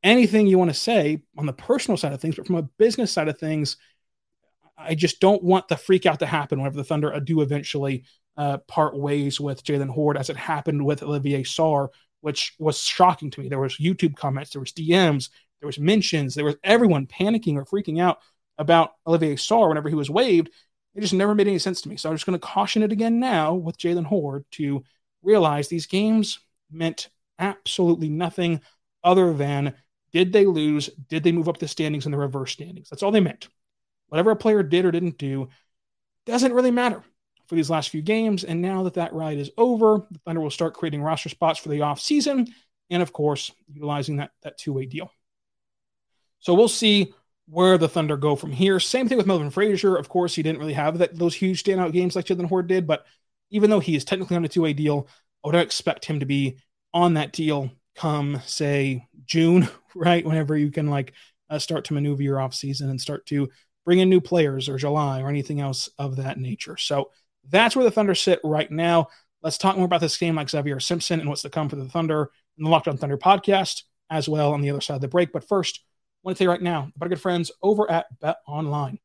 anything 0.04 0.46
you 0.46 0.58
want 0.58 0.70
to 0.70 0.78
say 0.78 1.22
on 1.36 1.46
the 1.46 1.52
personal 1.52 1.96
side 1.96 2.12
of 2.12 2.20
things. 2.20 2.36
But 2.36 2.46
from 2.46 2.56
a 2.56 2.62
business 2.62 3.10
side 3.10 3.26
of 3.26 3.38
things, 3.38 3.78
I 4.76 4.94
just 4.94 5.18
don't 5.18 5.42
want 5.42 5.66
the 5.66 5.76
freak 5.76 6.06
out 6.06 6.20
to 6.20 6.26
happen 6.26 6.58
whenever 6.58 6.76
the 6.76 6.84
Thunder 6.84 7.18
do 7.20 7.40
eventually 7.40 8.04
uh, 8.36 8.58
part 8.68 8.96
ways 8.96 9.40
with 9.40 9.64
Jaylen 9.64 9.88
Hoard, 9.88 10.16
as 10.16 10.30
it 10.30 10.36
happened 10.36 10.84
with 10.84 11.02
Olivier 11.02 11.42
Sarr, 11.42 11.88
which 12.20 12.54
was 12.58 12.80
shocking 12.80 13.30
to 13.30 13.40
me. 13.40 13.48
There 13.48 13.60
was 13.60 13.78
YouTube 13.78 14.16
comments, 14.16 14.50
there 14.50 14.60
was 14.60 14.72
DMs, 14.72 15.30
there 15.60 15.66
was 15.66 15.78
mentions, 15.78 16.34
there 16.34 16.44
was 16.44 16.56
everyone 16.62 17.06
panicking 17.06 17.56
or 17.56 17.64
freaking 17.64 18.00
out 18.00 18.18
about 18.58 18.92
Olivier 19.06 19.36
Sarr 19.36 19.68
whenever 19.68 19.88
he 19.88 19.94
was 19.94 20.10
waived. 20.10 20.50
It 20.94 21.00
just 21.00 21.14
never 21.14 21.34
made 21.34 21.48
any 21.48 21.58
sense 21.58 21.80
to 21.82 21.88
me. 21.88 21.96
So 21.96 22.08
I'm 22.08 22.14
just 22.14 22.26
going 22.26 22.38
to 22.38 22.46
caution 22.46 22.82
it 22.82 22.92
again 22.92 23.18
now 23.18 23.54
with 23.54 23.78
Jaylen 23.78 24.06
Hoard 24.06 24.44
to 24.52 24.84
realize 25.22 25.68
these 25.68 25.86
games 25.86 26.38
meant 26.70 27.08
absolutely 27.38 28.08
nothing 28.08 28.60
other 29.02 29.32
than 29.32 29.74
did 30.14 30.32
they 30.32 30.46
lose? 30.46 30.88
Did 31.08 31.24
they 31.24 31.32
move 31.32 31.48
up 31.48 31.58
the 31.58 31.66
standings 31.66 32.06
in 32.06 32.12
the 32.12 32.18
reverse 32.18 32.52
standings? 32.52 32.88
That's 32.88 33.02
all 33.02 33.10
they 33.10 33.18
meant. 33.18 33.48
Whatever 34.06 34.30
a 34.30 34.36
player 34.36 34.62
did 34.62 34.84
or 34.84 34.92
didn't 34.92 35.18
do 35.18 35.48
doesn't 36.24 36.52
really 36.52 36.70
matter 36.70 37.02
for 37.48 37.56
these 37.56 37.68
last 37.68 37.90
few 37.90 38.00
games. 38.00 38.44
And 38.44 38.62
now 38.62 38.84
that 38.84 38.94
that 38.94 39.12
ride 39.12 39.38
is 39.38 39.50
over, 39.58 40.06
the 40.12 40.20
Thunder 40.20 40.40
will 40.40 40.50
start 40.50 40.74
creating 40.74 41.02
roster 41.02 41.28
spots 41.28 41.58
for 41.58 41.68
the 41.68 41.82
off 41.82 42.00
season, 42.00 42.46
and 42.90 43.02
of 43.02 43.12
course, 43.12 43.50
utilizing 43.66 44.18
that 44.18 44.30
that 44.42 44.56
two 44.56 44.72
way 44.72 44.86
deal. 44.86 45.10
So 46.38 46.54
we'll 46.54 46.68
see 46.68 47.12
where 47.48 47.76
the 47.76 47.88
Thunder 47.88 48.16
go 48.16 48.36
from 48.36 48.52
here. 48.52 48.78
Same 48.78 49.08
thing 49.08 49.18
with 49.18 49.26
Melvin 49.26 49.50
Frazier. 49.50 49.96
Of 49.96 50.08
course, 50.08 50.36
he 50.36 50.44
didn't 50.44 50.60
really 50.60 50.74
have 50.74 50.98
that 50.98 51.18
those 51.18 51.34
huge 51.34 51.64
standout 51.64 51.92
games 51.92 52.14
like 52.14 52.26
Jaylen 52.26 52.48
Hoard 52.48 52.68
did, 52.68 52.86
but 52.86 53.04
even 53.50 53.68
though 53.68 53.80
he 53.80 53.96
is 53.96 54.04
technically 54.04 54.36
on 54.36 54.44
a 54.44 54.48
two 54.48 54.62
way 54.62 54.74
deal, 54.74 55.08
I 55.44 55.48
would 55.48 55.56
expect 55.56 56.04
him 56.04 56.20
to 56.20 56.26
be 56.26 56.58
on 56.92 57.14
that 57.14 57.32
deal 57.32 57.72
come 57.94 58.40
say 58.44 59.06
June, 59.26 59.68
right? 59.94 60.24
Whenever 60.24 60.56
you 60.56 60.70
can 60.70 60.88
like 60.88 61.12
uh, 61.50 61.58
start 61.58 61.84
to 61.86 61.94
maneuver 61.94 62.22
your 62.22 62.40
off 62.40 62.54
season 62.54 62.90
and 62.90 63.00
start 63.00 63.26
to 63.26 63.48
bring 63.84 63.98
in 63.98 64.08
new 64.08 64.20
players 64.20 64.68
or 64.68 64.78
July 64.78 65.20
or 65.20 65.28
anything 65.28 65.60
else 65.60 65.88
of 65.98 66.16
that 66.16 66.38
nature. 66.38 66.76
So 66.76 67.10
that's 67.50 67.76
where 67.76 67.84
the 67.84 67.90
Thunder 67.90 68.14
sit 68.14 68.40
right 68.42 68.70
now. 68.70 69.08
Let's 69.42 69.58
talk 69.58 69.76
more 69.76 69.84
about 69.84 70.00
this 70.00 70.16
game 70.16 70.36
like 70.36 70.48
Zavier 70.48 70.80
Simpson 70.80 71.20
and 71.20 71.28
what's 71.28 71.42
to 71.42 71.50
come 71.50 71.68
for 71.68 71.76
the 71.76 71.88
Thunder 71.88 72.30
in 72.56 72.64
the 72.64 72.70
Locked 72.70 72.88
On 72.88 72.96
Thunder 72.96 73.18
podcast 73.18 73.82
as 74.10 74.28
well 74.28 74.52
on 74.52 74.62
the 74.62 74.70
other 74.70 74.80
side 74.80 74.94
of 74.94 75.00
the 75.00 75.08
break. 75.08 75.32
But 75.32 75.46
first, 75.46 75.80
I 75.84 76.28
want 76.28 76.38
to 76.38 76.44
tell 76.44 76.46
you 76.46 76.52
right 76.52 76.62
now 76.62 76.90
about 76.96 77.06
our 77.06 77.08
good 77.10 77.20
friends 77.20 77.52
over 77.62 77.90
at 77.90 78.06
Bet 78.20 78.36
Online. 78.46 78.98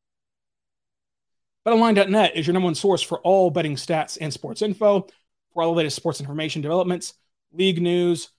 BetOnline.net 1.66 2.36
is 2.36 2.46
your 2.46 2.54
number 2.54 2.64
one 2.64 2.74
source 2.74 3.02
for 3.02 3.20
all 3.20 3.50
betting 3.50 3.76
stats 3.76 4.16
and 4.18 4.32
sports 4.32 4.62
info. 4.62 5.06
For 5.52 5.62
all 5.62 5.72
the 5.72 5.76
latest 5.76 5.96
sports 5.96 6.20
information 6.20 6.62
developments, 6.62 7.12
league 7.52 7.82
news, 7.82 8.30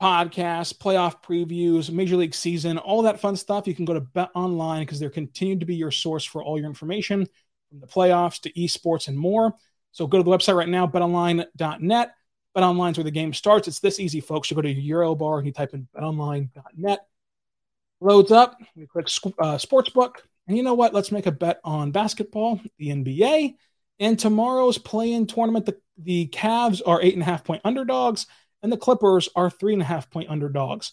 podcasts, 0.00 0.76
playoff 0.76 1.22
previews, 1.22 1.90
major 1.90 2.16
league 2.16 2.34
season, 2.34 2.78
all 2.78 3.02
that 3.02 3.20
fun 3.20 3.36
stuff. 3.36 3.66
You 3.66 3.74
can 3.74 3.84
go 3.84 3.94
to 3.94 4.00
Bet 4.00 4.30
Online 4.34 4.82
because 4.82 4.98
they're 4.98 5.10
continued 5.10 5.60
to 5.60 5.66
be 5.66 5.76
your 5.76 5.90
source 5.90 6.24
for 6.24 6.42
all 6.42 6.58
your 6.58 6.68
information 6.68 7.26
from 7.68 7.80
the 7.80 7.86
playoffs 7.86 8.40
to 8.42 8.52
esports 8.52 9.08
and 9.08 9.18
more. 9.18 9.54
So 9.92 10.06
go 10.06 10.18
to 10.18 10.24
the 10.24 10.30
website 10.30 10.56
right 10.56 10.68
now, 10.68 10.86
betonline.net. 10.86 12.14
BetOnline 12.56 12.92
is 12.92 12.98
where 12.98 13.04
the 13.04 13.10
game 13.10 13.32
starts. 13.32 13.68
It's 13.68 13.80
this 13.80 14.00
easy, 14.00 14.20
folks. 14.20 14.50
You 14.50 14.54
go 14.54 14.62
to 14.62 14.70
your 14.70 15.02
URL 15.02 15.18
bar 15.18 15.38
and 15.38 15.46
you 15.46 15.52
type 15.52 15.74
in 15.74 15.86
betonline.net. 15.96 17.00
Loads 18.00 18.32
up. 18.32 18.56
You 18.74 18.86
click 18.86 19.06
uh, 19.06 19.56
sportsbook. 19.56 20.16
And 20.48 20.56
you 20.56 20.62
know 20.62 20.74
what? 20.74 20.94
Let's 20.94 21.12
make 21.12 21.26
a 21.26 21.32
bet 21.32 21.60
on 21.62 21.92
basketball, 21.92 22.60
the 22.78 22.88
NBA, 22.88 23.54
and 24.00 24.18
tomorrow's 24.18 24.78
play-in 24.78 25.26
tournament. 25.26 25.66
The, 25.66 25.76
the 25.96 26.26
Cavs 26.28 26.80
are 26.84 27.00
eight 27.00 27.14
and 27.14 27.22
a 27.22 27.26
half 27.26 27.44
point 27.44 27.60
underdogs, 27.64 28.26
and 28.62 28.72
the 28.72 28.76
Clippers 28.76 29.28
are 29.34 29.50
three 29.50 29.72
and 29.72 29.82
a 29.82 29.86
half 29.86 30.10
point 30.10 30.30
underdogs. 30.30 30.92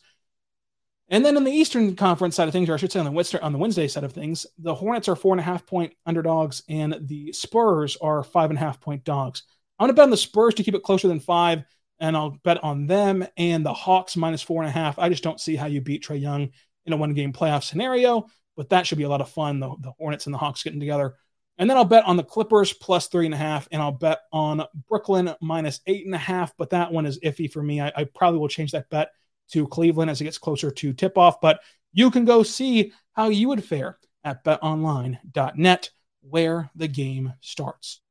And 1.09 1.25
then 1.25 1.37
in 1.37 1.45
the 1.45 1.51
Eastern 1.51 1.95
Conference 1.95 2.35
side 2.35 2.47
of 2.47 2.51
things, 2.51 2.69
or 2.69 2.73
I 2.73 2.77
should 2.77 2.91
say 2.91 2.99
on 2.99 3.05
the 3.05 3.11
Wednesday, 3.11 3.39
on 3.39 3.53
the 3.53 3.57
Wednesday 3.57 3.87
side 3.87 4.03
of 4.03 4.11
things, 4.11 4.45
the 4.57 4.75
Hornets 4.75 5.07
are 5.07 5.15
four 5.15 5.33
and 5.33 5.39
a 5.39 5.43
half 5.43 5.65
point 5.65 5.93
underdogs, 6.05 6.63
and 6.67 6.97
the 7.01 7.31
Spurs 7.31 7.95
are 8.01 8.23
five 8.23 8.49
and 8.49 8.57
a 8.57 8.61
half 8.61 8.81
point 8.81 9.03
dogs. 9.05 9.43
I'm 9.79 9.85
going 9.85 9.95
to 9.95 9.99
bet 9.99 10.03
on 10.03 10.09
the 10.09 10.17
Spurs 10.17 10.55
to 10.55 10.63
keep 10.63 10.75
it 10.75 10.83
closer 10.83 11.07
than 11.07 11.19
five, 11.19 11.63
and 11.99 12.17
I'll 12.17 12.37
bet 12.43 12.63
on 12.63 12.87
them 12.87 13.25
and 13.37 13.65
the 13.65 13.73
Hawks 13.73 14.17
minus 14.17 14.41
four 14.41 14.61
and 14.61 14.69
a 14.69 14.71
half. 14.71 14.99
I 14.99 15.09
just 15.09 15.23
don't 15.23 15.39
see 15.39 15.55
how 15.55 15.67
you 15.67 15.81
beat 15.81 16.03
Trae 16.03 16.19
Young 16.19 16.49
in 16.85 16.93
a 16.93 16.97
one 16.97 17.13
game 17.13 17.31
playoff 17.31 17.63
scenario, 17.63 18.27
but 18.57 18.69
that 18.69 18.85
should 18.85 18.97
be 18.97 19.03
a 19.05 19.09
lot 19.09 19.21
of 19.21 19.29
fun. 19.29 19.59
The, 19.59 19.75
the 19.79 19.91
Hornets 19.91 20.25
and 20.25 20.33
the 20.33 20.39
Hawks 20.39 20.63
getting 20.63 20.79
together. 20.79 21.15
And 21.57 21.69
then 21.69 21.77
I'll 21.77 21.85
bet 21.85 22.05
on 22.05 22.17
the 22.17 22.23
Clippers 22.23 22.73
plus 22.73 23.07
three 23.07 23.25
and 23.25 23.33
a 23.33 23.37
half, 23.37 23.67
and 23.71 23.81
I'll 23.81 23.91
bet 23.91 24.19
on 24.31 24.63
Brooklyn 24.87 25.33
minus 25.41 25.81
eight 25.87 26.05
and 26.05 26.13
a 26.13 26.19
half. 26.19 26.55
But 26.57 26.69
that 26.69 26.91
one 26.91 27.05
is 27.05 27.19
iffy 27.21 27.51
for 27.51 27.63
me. 27.63 27.81
I, 27.81 27.91
I 27.95 28.03
probably 28.03 28.39
will 28.39 28.47
change 28.47 28.71
that 28.71 28.89
bet 28.89 29.11
to 29.51 29.67
Cleveland 29.67 30.11
as 30.11 30.21
it 30.21 30.25
gets 30.25 30.37
closer 30.37 30.69
to 30.69 30.93
tip 30.93 31.17
off. 31.17 31.41
But 31.41 31.61
you 31.93 32.11
can 32.11 32.25
go 32.25 32.43
see 32.43 32.91
how 33.13 33.29
you 33.29 33.47
would 33.47 33.63
fare 33.63 33.97
at 34.23 34.43
betonline.net, 34.43 35.89
where 36.21 36.69
the 36.75 36.87
game 36.87 37.33
starts. 37.41 38.01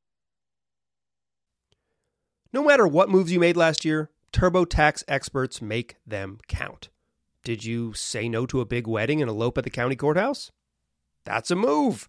No 2.53 2.65
matter 2.65 2.87
what 2.87 3.11
moves 3.11 3.31
you 3.31 3.39
made 3.39 3.57
last 3.57 3.85
year, 3.85 4.11
TurboTax 4.33 5.05
experts 5.07 5.61
make 5.61 5.97
them 6.07 6.39
count. 6.49 6.89
Did 7.45 7.65
you 7.65 7.93
say 7.93 8.29
no 8.29 8.45
to 8.47 8.61
a 8.61 8.65
big 8.65 8.87
wedding 8.87 9.21
and 9.23 9.31
elope 9.31 9.57
at 9.59 9.65
the 9.65 9.71
county 9.71 9.95
courthouse? 9.95 10.51
That's 11.25 11.51
a 11.51 11.57
move. 11.57 12.09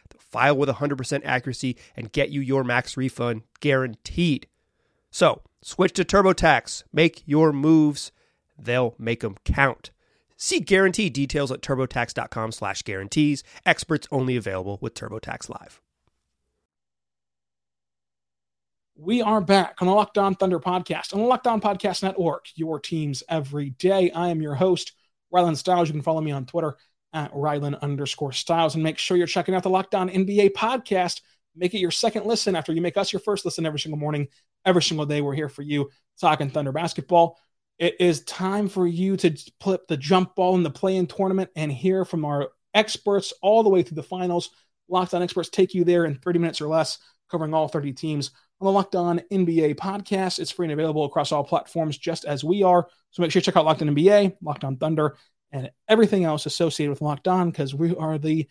File 0.31 0.55
with 0.55 0.69
100% 0.69 1.21
accuracy 1.23 1.77
and 1.95 2.11
get 2.11 2.29
you 2.29 2.41
your 2.41 2.63
max 2.63 2.95
refund 2.95 3.43
guaranteed. 3.59 4.47
So, 5.11 5.41
switch 5.61 5.93
to 5.93 6.05
TurboTax. 6.05 6.83
Make 6.93 7.23
your 7.25 7.51
moves. 7.51 8.11
They'll 8.57 8.95
make 8.97 9.21
them 9.21 9.35
count. 9.43 9.91
See 10.37 10.59
guarantee 10.59 11.09
details 11.09 11.51
at 11.51 11.61
turbotax.com 11.61 12.51
slash 12.51 12.81
guarantees. 12.81 13.43
Experts 13.65 14.07
only 14.11 14.35
available 14.35 14.79
with 14.81 14.93
TurboTax 14.93 15.49
Live. 15.49 15.81
We 18.95 19.21
are 19.21 19.41
back 19.41 19.81
on 19.81 19.87
the 19.87 19.93
Locked 19.93 20.17
On 20.17 20.35
Thunder 20.35 20.59
podcast 20.59 21.13
on 21.13 21.21
the 21.21 21.25
Locked 21.25 21.45
Podcast 21.45 22.03
Network, 22.03 22.45
your 22.55 22.79
teams 22.79 23.23
every 23.27 23.71
day. 23.71 24.11
I 24.11 24.29
am 24.29 24.41
your 24.41 24.53
host, 24.55 24.93
Rylan 25.33 25.57
Stiles. 25.57 25.89
You 25.89 25.93
can 25.93 26.03
follow 26.03 26.21
me 26.21 26.31
on 26.31 26.45
Twitter 26.45 26.77
at 27.13 27.33
Rylan 27.33 27.79
underscore 27.81 28.31
Stiles. 28.31 28.75
And 28.75 28.83
make 28.83 28.97
sure 28.97 29.17
you're 29.17 29.27
checking 29.27 29.55
out 29.55 29.63
the 29.63 29.69
Locked 29.69 29.95
On 29.95 30.09
NBA 30.09 30.51
podcast. 30.51 31.21
Make 31.55 31.73
it 31.73 31.79
your 31.79 31.91
second 31.91 32.25
listen 32.25 32.55
after 32.55 32.71
you 32.71 32.81
make 32.81 32.97
us 32.97 33.11
your 33.11 33.19
first 33.19 33.45
listen 33.45 33.65
every 33.65 33.79
single 33.79 33.99
morning, 33.99 34.27
every 34.65 34.81
single 34.81 35.05
day. 35.05 35.21
We're 35.21 35.33
here 35.33 35.49
for 35.49 35.61
you 35.61 35.89
talking 36.19 36.49
Thunder 36.49 36.71
basketball. 36.71 37.37
It 37.77 37.95
is 37.99 38.23
time 38.23 38.69
for 38.69 38.87
you 38.87 39.17
to 39.17 39.35
flip 39.59 39.87
the 39.87 39.97
jump 39.97 40.35
ball 40.35 40.55
in 40.55 40.63
the 40.63 40.69
play 40.69 40.95
in 40.97 41.07
tournament 41.07 41.49
and 41.55 41.71
hear 41.71 42.05
from 42.05 42.25
our 42.25 42.49
experts 42.73 43.33
all 43.41 43.63
the 43.63 43.69
way 43.69 43.83
through 43.83 43.95
the 43.95 44.03
finals. 44.03 44.51
Locked 44.87 45.13
On 45.13 45.23
experts 45.23 45.49
take 45.49 45.73
you 45.73 45.83
there 45.83 46.05
in 46.05 46.15
30 46.15 46.39
minutes 46.39 46.61
or 46.61 46.67
less, 46.67 46.99
covering 47.29 47.53
all 47.53 47.67
30 47.67 47.93
teams 47.93 48.31
on 48.59 48.65
the 48.65 48.71
Locked 48.71 48.95
On 48.95 49.19
NBA 49.31 49.75
podcast. 49.75 50.39
It's 50.39 50.51
free 50.51 50.65
and 50.65 50.73
available 50.73 51.05
across 51.05 51.31
all 51.31 51.43
platforms, 51.43 51.97
just 51.97 52.25
as 52.25 52.43
we 52.43 52.61
are. 52.61 52.87
So 53.09 53.21
make 53.21 53.31
sure 53.31 53.39
you 53.39 53.43
check 53.43 53.57
out 53.57 53.65
Locked 53.65 53.81
On 53.81 53.89
NBA, 53.89 54.37
Locked 54.41 54.63
On 54.63 54.77
Thunder, 54.77 55.17
and 55.51 55.71
everything 55.87 56.23
else 56.23 56.45
associated 56.45 56.91
with 56.91 57.01
Locked 57.01 57.27
On 57.27 57.49
because 57.49 57.75
we 57.75 57.95
are 57.95 58.17
the 58.17 58.47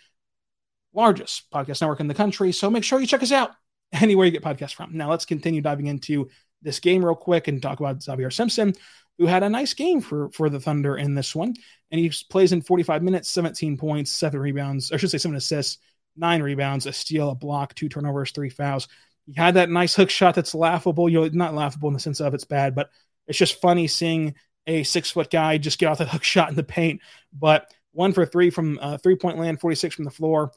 largest 0.92 1.50
podcast 1.50 1.80
network 1.80 2.00
in 2.00 2.08
the 2.08 2.14
country. 2.14 2.52
So 2.52 2.70
make 2.70 2.84
sure 2.84 3.00
you 3.00 3.06
check 3.06 3.22
us 3.22 3.32
out 3.32 3.52
anywhere 3.92 4.26
you 4.26 4.32
get 4.32 4.42
podcasts 4.42 4.74
from. 4.74 4.96
Now 4.96 5.10
let's 5.10 5.24
continue 5.24 5.60
diving 5.60 5.86
into 5.86 6.28
this 6.62 6.80
game 6.80 7.04
real 7.04 7.14
quick 7.14 7.48
and 7.48 7.62
talk 7.62 7.80
about 7.80 8.00
Zavier 8.00 8.32
Simpson, 8.32 8.74
who 9.18 9.26
had 9.26 9.42
a 9.42 9.48
nice 9.48 9.74
game 9.74 10.00
for 10.00 10.30
for 10.30 10.50
the 10.50 10.60
Thunder 10.60 10.96
in 10.96 11.14
this 11.14 11.34
one, 11.34 11.54
and 11.90 12.00
he 12.00 12.12
plays 12.28 12.52
in 12.52 12.62
45 12.62 13.02
minutes, 13.02 13.28
17 13.30 13.76
points, 13.76 14.10
seven 14.10 14.40
rebounds, 14.40 14.92
I 14.92 14.96
should 14.96 15.10
say 15.10 15.18
seven 15.18 15.36
assists, 15.36 15.78
nine 16.16 16.42
rebounds, 16.42 16.86
a 16.86 16.92
steal, 16.92 17.30
a 17.30 17.34
block, 17.34 17.74
two 17.74 17.88
turnovers, 17.88 18.32
three 18.32 18.50
fouls. 18.50 18.88
He 19.26 19.34
had 19.34 19.54
that 19.54 19.70
nice 19.70 19.94
hook 19.94 20.10
shot 20.10 20.34
that's 20.34 20.54
laughable. 20.54 21.08
You 21.08 21.22
know, 21.22 21.30
not 21.32 21.54
laughable 21.54 21.88
in 21.88 21.94
the 21.94 22.00
sense 22.00 22.20
of 22.20 22.34
it's 22.34 22.44
bad, 22.44 22.74
but 22.74 22.90
it's 23.26 23.38
just 23.38 23.60
funny 23.60 23.86
seeing 23.86 24.34
a 24.66 24.82
six 24.82 25.10
foot 25.10 25.30
guy 25.30 25.58
just 25.58 25.78
get 25.78 25.86
off 25.86 25.98
that 25.98 26.08
hook 26.08 26.24
shot 26.24 26.50
in 26.50 26.56
the 26.56 26.62
paint. 26.62 27.00
But 27.32 27.72
one 27.92 28.12
for 28.12 28.24
three 28.24 28.50
from 28.50 28.78
uh, 28.80 28.98
three 28.98 29.16
point 29.16 29.38
land, 29.38 29.60
46 29.60 29.94
from 29.94 30.04
the 30.04 30.10
floor. 30.10 30.52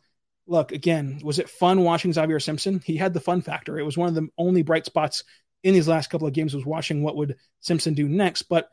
Look, 0.46 0.72
again, 0.72 1.22
was 1.24 1.40
it 1.40 1.50
fun 1.50 1.84
watching 1.84 2.12
Zavier 2.12 2.42
Simpson? 2.42 2.82
He 2.84 2.98
had 2.98 3.14
the 3.14 3.22
fun 3.22 3.42
factor. 3.42 3.80
It 3.80 3.84
was 3.84 3.98
one 3.98 4.10
of 4.10 4.16
the 4.16 4.28
only 4.38 4.62
bright 4.62 4.86
spots 4.86 5.24
in 5.64 5.74
these 5.74 5.88
last 5.88 6.10
couple 6.10 6.28
of 6.28 6.34
games 6.34 6.54
was 6.54 6.66
watching 6.66 7.02
what 7.02 7.16
would 7.16 7.38
Simpson 7.62 7.94
do 7.94 8.10
next. 8.10 8.44
But 8.44 8.70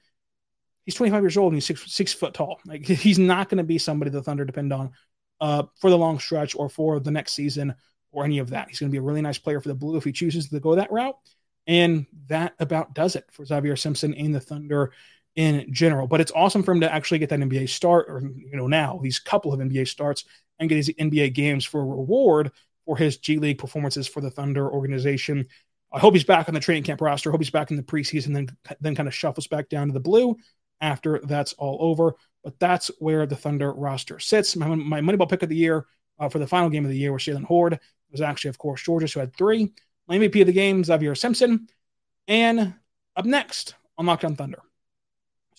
he's 0.84 0.96
25 0.96 1.22
years 1.22 1.36
old 1.36 1.52
and 1.52 1.56
he's 1.56 1.66
six, 1.66 1.92
six 1.92 2.12
foot 2.12 2.34
tall. 2.34 2.60
Like 2.66 2.84
he's 2.86 3.18
not 3.18 3.48
going 3.48 3.58
to 3.58 3.64
be 3.64 3.78
somebody 3.78 4.10
the 4.10 4.22
Thunder 4.22 4.44
depend 4.44 4.72
on 4.72 4.90
uh, 5.40 5.64
for 5.80 5.90
the 5.90 5.98
long 5.98 6.18
stretch 6.18 6.56
or 6.56 6.68
for 6.68 6.98
the 6.98 7.12
next 7.12 7.32
season 7.32 7.74
or 8.10 8.24
any 8.24 8.38
of 8.38 8.50
that. 8.50 8.68
He's 8.68 8.80
going 8.80 8.90
to 8.90 8.92
be 8.92 8.98
a 8.98 9.02
really 9.02 9.22
nice 9.22 9.38
player 9.38 9.60
for 9.60 9.68
the 9.68 9.74
Blue 9.74 9.96
if 9.96 10.04
he 10.04 10.12
chooses 10.12 10.48
to 10.48 10.60
go 10.60 10.74
that 10.74 10.90
route. 10.90 11.16
And 11.66 12.06
that 12.26 12.54
about 12.58 12.94
does 12.94 13.14
it 13.16 13.24
for 13.30 13.44
Zavier 13.44 13.78
Simpson 13.78 14.14
in 14.14 14.32
the 14.32 14.40
Thunder 14.40 14.92
in 15.40 15.72
general. 15.72 16.06
But 16.06 16.20
it's 16.20 16.32
awesome 16.32 16.62
for 16.62 16.72
him 16.72 16.82
to 16.82 16.92
actually 16.92 17.18
get 17.18 17.30
that 17.30 17.40
NBA 17.40 17.70
start, 17.70 18.10
or 18.10 18.20
you 18.20 18.56
know, 18.56 18.66
now 18.66 19.00
these 19.02 19.18
couple 19.18 19.54
of 19.54 19.60
NBA 19.60 19.88
starts 19.88 20.26
and 20.58 20.68
get 20.68 20.76
his 20.76 20.90
NBA 20.90 21.32
games 21.32 21.64
for 21.64 21.80
a 21.80 21.84
reward 21.84 22.52
for 22.84 22.94
his 22.94 23.16
G 23.16 23.38
League 23.38 23.56
performances 23.56 24.06
for 24.06 24.20
the 24.20 24.30
Thunder 24.30 24.70
organization. 24.70 25.46
I 25.90 25.98
hope 25.98 26.12
he's 26.12 26.24
back 26.24 26.48
on 26.48 26.54
the 26.54 26.60
training 26.60 26.82
camp 26.82 27.00
roster. 27.00 27.30
I 27.30 27.32
hope 27.32 27.40
he's 27.40 27.48
back 27.48 27.70
in 27.70 27.78
the 27.78 27.82
preseason, 27.82 28.34
then 28.34 28.48
then 28.82 28.94
kind 28.94 29.08
of 29.08 29.14
shuffles 29.14 29.46
back 29.46 29.70
down 29.70 29.86
to 29.86 29.94
the 29.94 29.98
blue 29.98 30.36
after 30.82 31.20
that's 31.24 31.54
all 31.54 31.78
over. 31.80 32.16
But 32.44 32.58
that's 32.58 32.90
where 32.98 33.24
the 33.24 33.36
Thunder 33.36 33.72
roster 33.72 34.18
sits. 34.18 34.56
My, 34.56 34.74
my 34.74 35.00
Moneyball 35.00 35.28
pick 35.28 35.42
of 35.42 35.48
the 35.48 35.56
year 35.56 35.86
uh, 36.18 36.28
for 36.28 36.38
the 36.38 36.46
final 36.46 36.68
game 36.68 36.84
of 36.84 36.90
the 36.90 36.98
year 36.98 37.14
was 37.14 37.22
Jaylen 37.22 37.44
Hoard. 37.44 37.72
It 37.72 37.80
was 38.12 38.20
actually, 38.20 38.50
of 38.50 38.58
course, 38.58 38.82
Georges 38.82 39.14
who 39.14 39.20
had 39.20 39.34
three. 39.34 39.72
My 40.06 40.18
MVP 40.18 40.42
of 40.42 40.48
the 40.48 40.52
game, 40.52 40.82
Zavier 40.82 41.16
Simpson. 41.16 41.66
And 42.28 42.74
up 43.16 43.24
next 43.24 43.74
on 43.96 44.04
Locked 44.04 44.24
On 44.24 44.36
Thunder, 44.36 44.60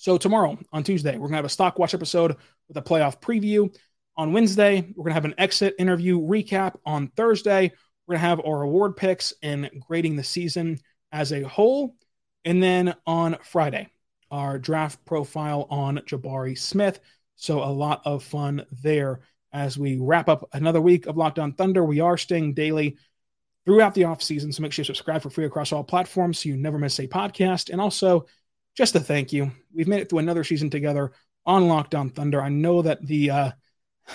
so 0.01 0.17
tomorrow 0.17 0.57
on 0.73 0.83
Tuesday, 0.83 1.15
we're 1.15 1.27
gonna 1.27 1.35
have 1.35 1.45
a 1.45 1.49
stock 1.49 1.77
watch 1.77 1.93
episode 1.93 2.35
with 2.67 2.75
a 2.75 2.81
playoff 2.81 3.21
preview. 3.21 3.71
On 4.17 4.33
Wednesday, 4.33 4.91
we're 4.95 5.03
gonna 5.03 5.13
have 5.13 5.25
an 5.25 5.35
exit 5.37 5.75
interview 5.77 6.19
recap. 6.19 6.73
On 6.87 7.09
Thursday, 7.09 7.71
we're 8.07 8.15
gonna 8.15 8.27
have 8.27 8.39
our 8.43 8.63
award 8.63 8.97
picks 8.97 9.31
and 9.43 9.69
grading 9.79 10.15
the 10.15 10.23
season 10.23 10.79
as 11.11 11.31
a 11.31 11.43
whole. 11.43 11.95
And 12.45 12.63
then 12.63 12.95
on 13.05 13.37
Friday, 13.43 13.89
our 14.31 14.57
draft 14.57 15.05
profile 15.05 15.67
on 15.69 15.97
Jabari 16.07 16.57
Smith. 16.57 16.99
So 17.35 17.63
a 17.63 17.69
lot 17.69 18.01
of 18.03 18.23
fun 18.23 18.65
there 18.81 19.19
as 19.53 19.77
we 19.77 19.99
wrap 19.99 20.29
up 20.29 20.49
another 20.53 20.81
week 20.81 21.05
of 21.05 21.15
Locked 21.15 21.37
On 21.37 21.53
Thunder. 21.53 21.83
We 21.83 21.99
are 21.99 22.17
staying 22.17 22.55
daily 22.55 22.97
throughout 23.65 23.93
the 23.93 24.05
off 24.05 24.23
season, 24.23 24.51
so 24.51 24.63
make 24.63 24.73
sure 24.73 24.81
you 24.81 24.87
subscribe 24.87 25.21
for 25.21 25.29
free 25.29 25.45
across 25.45 25.71
all 25.71 25.83
platforms 25.83 26.39
so 26.39 26.49
you 26.49 26.57
never 26.57 26.79
miss 26.79 26.97
a 26.97 27.07
podcast. 27.07 27.69
And 27.69 27.79
also 27.79 28.25
just 28.75 28.95
a 28.95 28.99
thank 28.99 29.34
you. 29.34 29.51
We've 29.73 29.88
made 29.88 30.01
it 30.01 30.10
through 30.10 30.19
another 30.19 30.43
season 30.43 30.69
together 30.69 31.12
on 31.45 31.67
Locked 31.67 31.95
On 31.95 32.10
Thunder. 32.10 32.41
I 32.41 32.49
know 32.49 32.81
that 32.81 33.05
the 33.05 33.29
uh, 33.29 33.51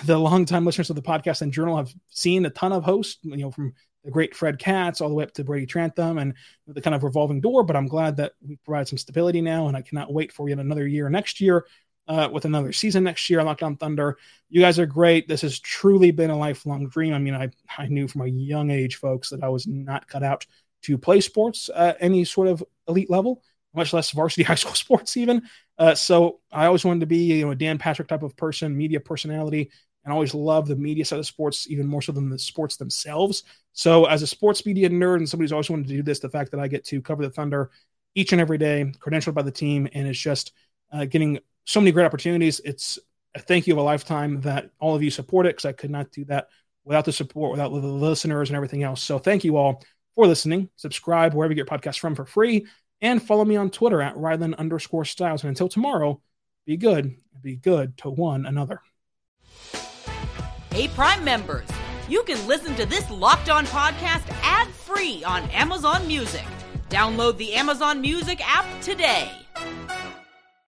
the 0.05 0.17
longtime 0.17 0.65
listeners 0.65 0.89
of 0.89 0.95
the 0.95 1.01
podcast 1.01 1.41
and 1.41 1.53
journal 1.53 1.77
have 1.77 1.93
seen 2.09 2.45
a 2.45 2.49
ton 2.49 2.73
of 2.73 2.83
hosts, 2.83 3.19
you 3.23 3.37
know, 3.37 3.51
from 3.51 3.73
the 4.03 4.11
great 4.11 4.35
Fred 4.35 4.59
Katz 4.59 5.01
all 5.01 5.09
the 5.09 5.15
way 5.15 5.23
up 5.23 5.33
to 5.33 5.43
Brady 5.43 5.65
Trantham 5.65 6.17
and 6.17 6.33
the 6.67 6.81
kind 6.81 6.95
of 6.95 7.03
revolving 7.03 7.41
door. 7.41 7.63
But 7.63 7.75
I'm 7.75 7.87
glad 7.87 8.17
that 8.17 8.33
we 8.45 8.57
provide 8.63 8.87
some 8.87 8.97
stability 8.97 9.41
now, 9.41 9.67
and 9.67 9.75
I 9.75 9.81
cannot 9.81 10.13
wait 10.13 10.31
for 10.31 10.47
yet 10.49 10.59
another 10.59 10.87
year 10.87 11.09
next 11.09 11.41
year 11.41 11.65
uh, 12.07 12.29
with 12.31 12.45
another 12.45 12.71
season 12.71 13.03
next 13.03 13.29
year 13.29 13.39
on 13.39 13.45
Locked 13.45 13.63
On 13.63 13.75
Thunder. 13.75 14.17
You 14.49 14.61
guys 14.61 14.79
are 14.79 14.85
great. 14.85 15.27
This 15.27 15.41
has 15.41 15.59
truly 15.59 16.11
been 16.11 16.29
a 16.29 16.37
lifelong 16.37 16.87
dream. 16.87 17.13
I 17.13 17.19
mean, 17.19 17.35
I, 17.35 17.49
I 17.77 17.87
knew 17.87 18.07
from 18.07 18.21
a 18.21 18.27
young 18.27 18.71
age, 18.71 18.95
folks, 18.95 19.29
that 19.29 19.43
I 19.43 19.49
was 19.49 19.67
not 19.67 20.07
cut 20.07 20.23
out 20.23 20.45
to 20.83 20.97
play 20.97 21.21
sports 21.21 21.69
at 21.75 21.97
any 21.99 22.23
sort 22.23 22.47
of 22.47 22.63
elite 22.87 23.09
level, 23.09 23.43
much 23.77 23.93
less 23.93 24.11
varsity 24.11 24.43
high 24.51 24.55
school 24.55 24.73
sports, 24.73 25.15
even. 25.15 25.43
Uh, 25.77 25.95
so 25.95 26.39
I 26.51 26.65
always 26.65 26.83
wanted 26.83 27.01
to 27.01 27.05
be 27.05 27.17
you 27.17 27.45
know, 27.45 27.51
a 27.51 27.55
Dan 27.55 27.77
Patrick 27.77 28.07
type 28.07 28.23
of 28.23 28.35
person, 28.35 28.75
media 28.75 28.99
personality, 28.99 29.71
and 30.03 30.13
always 30.13 30.33
loved 30.33 30.67
the 30.67 30.75
media 30.75 31.05
side 31.05 31.19
of 31.19 31.25
sports 31.25 31.69
even 31.69 31.85
more 31.85 32.01
so 32.01 32.11
than 32.11 32.29
the 32.29 32.39
sports 32.39 32.77
themselves. 32.77 33.43
So 33.73 34.05
as 34.05 34.21
a 34.21 34.27
sports 34.27 34.65
media 34.65 34.89
nerd 34.89 35.17
and 35.17 35.29
somebody 35.29 35.45
who's 35.45 35.51
always 35.51 35.69
wanted 35.69 35.87
to 35.87 35.93
do 35.93 36.03
this, 36.03 36.19
the 36.19 36.29
fact 36.29 36.51
that 36.51 36.59
I 36.59 36.67
get 36.67 36.85
to 36.85 37.01
cover 37.01 37.23
the 37.23 37.29
Thunder 37.29 37.71
each 38.15 38.31
and 38.31 38.41
every 38.41 38.57
day, 38.57 38.91
credentialed 38.99 39.35
by 39.35 39.43
the 39.43 39.51
team, 39.51 39.87
and 39.93 40.07
it's 40.07 40.19
just 40.19 40.53
uh, 40.91 41.05
getting 41.05 41.39
so 41.65 41.79
many 41.79 41.91
great 41.91 42.05
opportunities. 42.05 42.59
It's 42.63 42.97
a 43.35 43.39
thank 43.39 43.67
you 43.67 43.73
of 43.73 43.79
a 43.79 43.83
lifetime 43.83 44.41
that 44.41 44.71
all 44.79 44.95
of 44.95 45.03
you 45.03 45.11
support 45.11 45.45
it 45.45 45.49
because 45.49 45.65
I 45.65 45.73
could 45.73 45.91
not 45.91 46.11
do 46.11 46.25
that 46.25 46.47
without 46.83 47.05
the 47.05 47.11
support, 47.11 47.51
without 47.51 47.69
the 47.69 47.75
listeners 47.75 48.49
and 48.49 48.55
everything 48.55 48.83
else. 48.83 49.03
So 49.03 49.19
thank 49.19 49.43
you 49.43 49.57
all 49.57 49.83
for 50.15 50.25
listening. 50.25 50.69
Subscribe 50.77 51.33
wherever 51.33 51.51
you 51.51 51.55
get 51.55 51.69
your 51.69 51.77
podcast 51.77 51.99
from 51.99 52.15
for 52.15 52.25
free 52.25 52.65
and 53.01 53.21
follow 53.21 53.45
me 53.45 53.55
on 53.55 53.69
Twitter 53.69 54.01
at 54.01 54.15
Rylan 54.15 54.57
underscore 54.57 55.05
Stiles. 55.05 55.43
And 55.43 55.49
until 55.49 55.69
tomorrow, 55.69 56.21
be 56.65 56.77
good, 56.77 57.15
be 57.41 57.55
good 57.55 57.97
to 57.99 58.09
one 58.09 58.45
another. 58.45 58.81
Hey, 60.71 60.87
Prime 60.89 61.23
members, 61.23 61.67
you 62.07 62.23
can 62.23 62.45
listen 62.47 62.75
to 62.75 62.85
this 62.85 63.09
locked 63.09 63.49
on 63.49 63.65
podcast 63.65 64.27
ad 64.43 64.67
free 64.69 65.23
on 65.23 65.43
Amazon 65.51 66.05
Music. 66.07 66.45
Download 66.89 67.37
the 67.37 67.53
Amazon 67.53 67.99
Music 68.01 68.39
app 68.43 68.65
today. 68.81 69.31